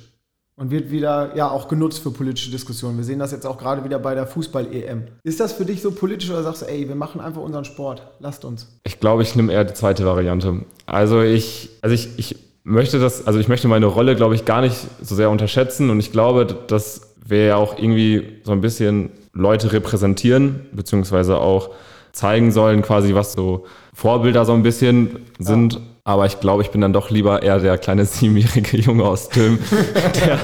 und 0.54 0.70
wird 0.70 0.92
wieder 0.92 1.34
ja 1.34 1.50
auch 1.50 1.66
genutzt 1.66 1.98
für 2.04 2.12
politische 2.12 2.52
Diskussionen. 2.52 2.98
Wir 2.98 3.04
sehen 3.04 3.18
das 3.18 3.32
jetzt 3.32 3.44
auch 3.44 3.58
gerade 3.58 3.82
wieder 3.82 3.98
bei 3.98 4.14
der 4.14 4.28
Fußball-EM. 4.28 5.08
Ist 5.24 5.40
das 5.40 5.54
für 5.54 5.64
dich 5.64 5.82
so 5.82 5.90
politisch 5.90 6.30
oder 6.30 6.44
sagst 6.44 6.62
du, 6.62 6.66
ey, 6.66 6.86
wir 6.86 6.94
machen 6.94 7.20
einfach 7.20 7.42
unseren 7.42 7.64
Sport, 7.64 8.06
lasst 8.20 8.44
uns? 8.44 8.78
Ich 8.84 9.00
glaube, 9.00 9.24
ich 9.24 9.34
nehme 9.34 9.52
eher 9.52 9.64
die 9.64 9.74
zweite 9.74 10.06
Variante. 10.06 10.64
Also 10.86 11.20
ich, 11.20 11.70
also 11.82 11.94
ich, 11.94 12.16
ich 12.16 12.47
möchte 12.68 12.98
das, 12.98 13.26
also 13.26 13.38
ich 13.38 13.48
möchte 13.48 13.66
meine 13.68 13.86
Rolle, 13.86 14.14
glaube 14.14 14.34
ich, 14.34 14.44
gar 14.44 14.60
nicht 14.60 14.76
so 15.00 15.14
sehr 15.14 15.30
unterschätzen 15.30 15.90
und 15.90 15.98
ich 15.98 16.12
glaube, 16.12 16.46
dass 16.66 17.14
wir 17.26 17.44
ja 17.46 17.56
auch 17.56 17.78
irgendwie 17.78 18.40
so 18.44 18.52
ein 18.52 18.60
bisschen 18.60 19.10
Leute 19.32 19.72
repräsentieren, 19.72 20.66
beziehungsweise 20.72 21.38
auch 21.38 21.70
zeigen 22.12 22.52
sollen, 22.52 22.82
quasi, 22.82 23.14
was 23.14 23.32
so 23.32 23.66
Vorbilder 23.94 24.44
so 24.44 24.52
ein 24.52 24.62
bisschen 24.62 25.16
sind. 25.38 25.74
Ja. 25.74 25.80
Aber 26.04 26.24
ich 26.24 26.40
glaube, 26.40 26.62
ich 26.62 26.70
bin 26.70 26.80
dann 26.80 26.94
doch 26.94 27.10
lieber 27.10 27.42
eher 27.42 27.58
der 27.58 27.76
kleine 27.76 28.06
siebenjährige 28.06 28.78
Junge 28.78 29.04
aus 29.04 29.28
Tüm, 29.28 29.58
der 30.24 30.38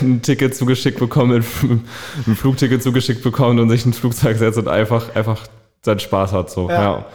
ein 0.00 0.22
Ticket 0.22 0.56
zugeschickt 0.56 0.98
bekommt, 0.98 1.34
ein 1.34 2.34
Flugticket 2.34 2.82
zugeschickt 2.82 3.22
bekommt 3.22 3.60
und 3.60 3.68
sich 3.68 3.84
ein 3.84 3.92
Flugzeug 3.92 4.38
setzt 4.38 4.58
und 4.58 4.68
einfach, 4.68 5.14
einfach 5.14 5.46
seinen 5.82 6.00
Spaß 6.00 6.32
hat. 6.32 6.50
So. 6.50 6.70
Ja. 6.70 6.82
ja. 6.82 7.06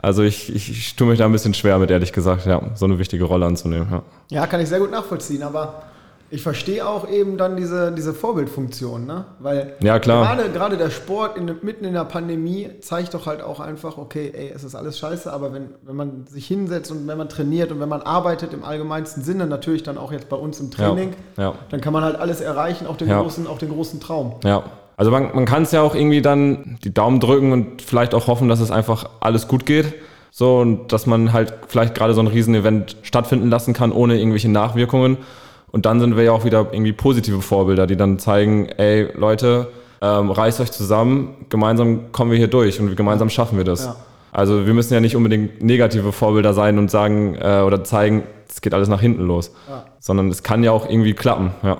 Also 0.00 0.22
ich, 0.22 0.54
ich, 0.54 0.70
ich 0.70 0.96
tue 0.96 1.08
mich 1.08 1.18
da 1.18 1.24
ein 1.24 1.32
bisschen 1.32 1.54
schwer 1.54 1.78
mit, 1.78 1.90
ehrlich 1.90 2.12
gesagt, 2.12 2.46
ja, 2.46 2.60
so 2.74 2.84
eine 2.86 2.98
wichtige 2.98 3.24
Rolle 3.24 3.46
anzunehmen. 3.46 3.88
Ja, 3.90 4.02
ja 4.30 4.46
kann 4.46 4.60
ich 4.60 4.68
sehr 4.68 4.78
gut 4.78 4.90
nachvollziehen, 4.90 5.42
aber 5.42 5.82
Ich 6.30 6.42
verstehe 6.42 6.86
auch 6.86 7.08
eben 7.08 7.38
dann 7.38 7.56
diese, 7.56 7.90
diese 7.90 8.12
Vorbildfunktion, 8.12 9.06
ne? 9.06 9.24
Weil 9.38 9.76
Ja. 9.82 9.96
Gerade, 9.96 10.50
gerade 10.50 10.76
der 10.76 10.90
Sport 10.90 11.38
in, 11.38 11.46
mitten 11.62 11.86
in 11.86 11.94
der 11.94 12.04
Pandemie 12.04 12.68
zeigt 12.82 13.14
doch 13.14 13.24
halt 13.24 13.40
auch 13.40 13.60
einfach, 13.60 13.96
okay, 13.96 14.30
ey, 14.34 14.52
es 14.54 14.62
ist 14.62 14.74
alles 14.74 14.98
scheiße, 14.98 15.32
aber 15.32 15.54
wenn, 15.54 15.70
wenn 15.86 15.96
man 15.96 16.26
sich 16.26 16.46
hinsetzt 16.46 16.90
und 16.92 17.08
wenn 17.08 17.16
man 17.16 17.30
trainiert 17.30 17.72
und 17.72 17.80
wenn 17.80 17.88
man 17.88 18.02
arbeitet 18.02 18.52
im 18.52 18.62
allgemeinsten 18.62 19.22
Sinne, 19.24 19.46
natürlich 19.46 19.84
dann 19.84 19.96
auch 19.96 20.12
jetzt 20.12 20.28
bei 20.28 20.36
uns 20.36 20.60
im 20.60 20.70
Training, 20.70 21.14
ja. 21.38 21.54
dann 21.70 21.80
kann 21.80 21.94
man 21.94 22.04
halt 22.04 22.16
alles 22.16 22.42
erreichen, 22.42 22.86
auch 22.86 22.98
den, 22.98 23.08
Ja. 23.08 23.22
großen, 23.22 23.46
auch 23.46 23.58
den 23.58 23.70
großen 23.70 23.98
Traum. 23.98 24.34
Ja. 24.44 24.64
Also 24.98 25.12
man, 25.12 25.30
man 25.32 25.44
kann 25.44 25.62
es 25.62 25.70
ja 25.70 25.80
auch 25.80 25.94
irgendwie 25.94 26.20
dann 26.20 26.76
die 26.82 26.92
Daumen 26.92 27.20
drücken 27.20 27.52
und 27.52 27.82
vielleicht 27.82 28.14
auch 28.14 28.26
hoffen, 28.26 28.48
dass 28.48 28.58
es 28.58 28.72
einfach 28.72 29.08
alles 29.20 29.46
gut 29.46 29.64
geht. 29.64 29.94
So, 30.32 30.58
und 30.58 30.92
dass 30.92 31.06
man 31.06 31.32
halt 31.32 31.54
vielleicht 31.68 31.94
gerade 31.94 32.14
so 32.14 32.20
ein 32.20 32.26
Riesenevent 32.26 32.96
stattfinden 33.02 33.48
lassen 33.48 33.74
kann, 33.74 33.92
ohne 33.92 34.18
irgendwelche 34.18 34.50
Nachwirkungen. 34.50 35.16
Und 35.70 35.86
dann 35.86 36.00
sind 36.00 36.16
wir 36.16 36.24
ja 36.24 36.32
auch 36.32 36.44
wieder 36.44 36.66
irgendwie 36.72 36.92
positive 36.92 37.42
Vorbilder, 37.42 37.86
die 37.86 37.96
dann 37.96 38.18
zeigen, 38.18 38.66
ey 38.66 39.08
Leute, 39.14 39.68
ähm, 40.02 40.32
reißt 40.32 40.60
euch 40.60 40.72
zusammen, 40.72 41.46
gemeinsam 41.48 42.10
kommen 42.10 42.32
wir 42.32 42.38
hier 42.38 42.48
durch 42.48 42.80
und 42.80 42.94
gemeinsam 42.96 43.30
schaffen 43.30 43.56
wir 43.56 43.64
das. 43.64 43.84
Ja. 43.84 43.96
Also 44.32 44.66
wir 44.66 44.74
müssen 44.74 44.94
ja 44.94 45.00
nicht 45.00 45.14
unbedingt 45.14 45.62
negative 45.62 46.10
Vorbilder 46.10 46.54
sein 46.54 46.76
und 46.76 46.90
sagen 46.90 47.36
äh, 47.40 47.60
oder 47.60 47.84
zeigen, 47.84 48.24
es 48.48 48.60
geht 48.60 48.74
alles 48.74 48.88
nach 48.88 49.00
hinten 49.00 49.26
los. 49.26 49.52
Ja. 49.68 49.84
Sondern 50.00 50.28
es 50.28 50.42
kann 50.42 50.64
ja 50.64 50.72
auch 50.72 50.88
irgendwie 50.88 51.14
klappen. 51.14 51.52
Ja. 51.62 51.78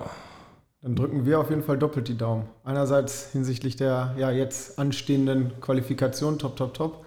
Dann 0.80 0.94
drücken 0.94 1.26
wir 1.26 1.40
auf 1.40 1.50
jeden 1.50 1.62
Fall 1.62 1.76
doppelt 1.76 2.06
die 2.06 2.16
Daumen. 2.16 2.44
Einerseits 2.62 3.32
hinsichtlich 3.32 3.74
der 3.74 4.14
ja 4.16 4.30
jetzt 4.30 4.78
anstehenden 4.78 5.52
Qualifikation, 5.60 6.38
top, 6.38 6.56
top, 6.56 6.74
top. 6.74 7.04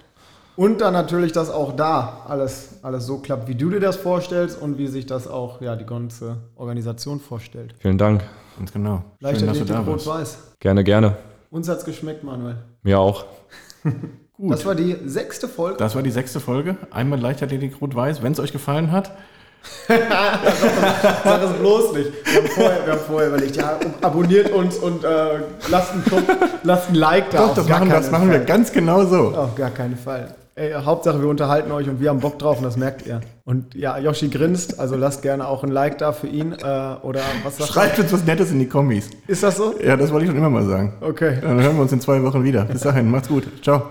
Und 0.58 0.82
dann 0.82 0.92
natürlich, 0.92 1.32
dass 1.32 1.50
auch 1.50 1.74
da 1.76 2.26
alles, 2.28 2.80
alles 2.82 3.06
so 3.06 3.20
klappt, 3.20 3.48
wie 3.48 3.56
du 3.56 3.70
dir 3.70 3.80
das 3.80 3.96
vorstellst 3.96 4.62
und 4.62 4.78
wie 4.78 4.88
sich 4.88 5.06
das 5.06 5.26
auch 5.26 5.62
ja, 5.62 5.78
die 5.78 5.86
ganze 5.86 6.38
Organisation 6.56 7.22
vorstellt. 7.22 7.74
Vielen 7.80 7.98
Dank. 7.98 8.24
Ganz 8.58 8.74
genau. 8.74 9.04
Leichter 9.22 9.46
dass 9.46 9.60
du 9.60 9.66
da. 9.66 9.80
Rot-Weiß. 9.80 10.56
Gerne, 10.60 10.84
gerne. 10.84 11.16
Uns 11.50 11.70
hat's 11.70 11.86
geschmeckt, 11.86 12.26
Manuel. 12.26 12.58
Mir 12.84 13.00
auch. 13.00 13.26
Gut. 14.34 14.52
Das 14.52 14.66
war 14.66 14.76
die 14.76 14.98
sechste 15.06 15.48
Folge. 15.48 15.78
Das 15.78 15.96
war 15.96 16.04
die 16.04 16.12
sechste 16.12 16.42
Folge. 16.42 16.76
Einmal 16.92 17.20
Leichtathletik 17.20 17.80
Rot-Weiß. 17.80 18.22
Wenn 18.22 18.34
es 18.34 18.40
euch 18.40 18.52
gefallen 18.52 18.92
hat, 18.92 19.12
Sag 19.88 21.44
es 21.44 21.54
bloß 21.60 21.94
nicht. 21.94 22.12
Wir 22.26 22.42
haben 22.42 22.48
vorher, 22.50 22.86
wir 22.86 22.94
haben 22.94 23.02
vorher 23.08 23.30
überlegt, 23.30 23.56
ja, 23.56 23.80
abonniert 24.02 24.52
uns 24.52 24.78
und 24.78 25.04
äh, 25.04 25.08
lasst, 25.70 25.92
einen 25.94 26.06
Kopf, 26.06 26.24
lasst 26.64 26.90
ein 26.90 26.96
Like 26.96 27.30
da. 27.32 27.48
doch, 27.48 27.68
gar 27.68 27.80
machen, 27.80 27.90
das 27.90 28.12
machen 28.12 28.30
wir 28.30 28.38
Fall. 28.38 28.46
ganz 28.46 28.72
genau 28.72 29.06
so. 29.06 29.36
Auf 29.36 29.56
gar 29.56 29.70
keinen 29.70 29.98
Fall. 29.98 30.36
Ey, 30.56 30.74
Hauptsache, 30.74 31.22
wir 31.22 31.30
unterhalten 31.30 31.72
euch 31.72 31.88
und 31.88 32.02
wir 32.02 32.10
haben 32.10 32.20
Bock 32.20 32.38
drauf 32.38 32.58
und 32.58 32.64
das 32.64 32.76
merkt 32.76 33.08
ihr. 33.08 33.22
Und 33.46 33.74
ja, 33.74 33.98
Yoshi 33.98 34.28
grinst, 34.28 34.80
also 34.80 34.96
lasst 34.98 35.22
gerne 35.22 35.48
auch 35.48 35.64
ein 35.64 35.72
Like 35.72 35.98
da 35.98 36.12
für 36.12 36.28
ihn. 36.28 36.52
Äh, 36.52 36.56
oder 37.04 37.22
was 37.44 37.58
sagt 37.58 37.72
Schreibt 37.72 38.00
uns 38.00 38.12
was 38.12 38.26
Nettes 38.26 38.52
in 38.52 38.60
die 38.60 38.68
Kommis. 38.68 39.10
Ist 39.28 39.44
das 39.44 39.58
so? 39.58 39.74
Ja, 39.82 39.96
das 39.96 40.12
wollte 40.12 40.26
ich 40.26 40.30
schon 40.30 40.38
immer 40.38 40.50
mal 40.50 40.66
sagen. 40.66 40.94
Okay. 41.00 41.38
Dann 41.42 41.62
hören 41.62 41.76
wir 41.76 41.82
uns 41.82 41.94
in 41.94 42.02
zwei 42.02 42.22
Wochen 42.22 42.44
wieder. 42.44 42.66
Bis 42.66 42.82
dahin, 42.82 43.10
macht's 43.10 43.30
gut. 43.30 43.48
Ciao. 43.64 43.84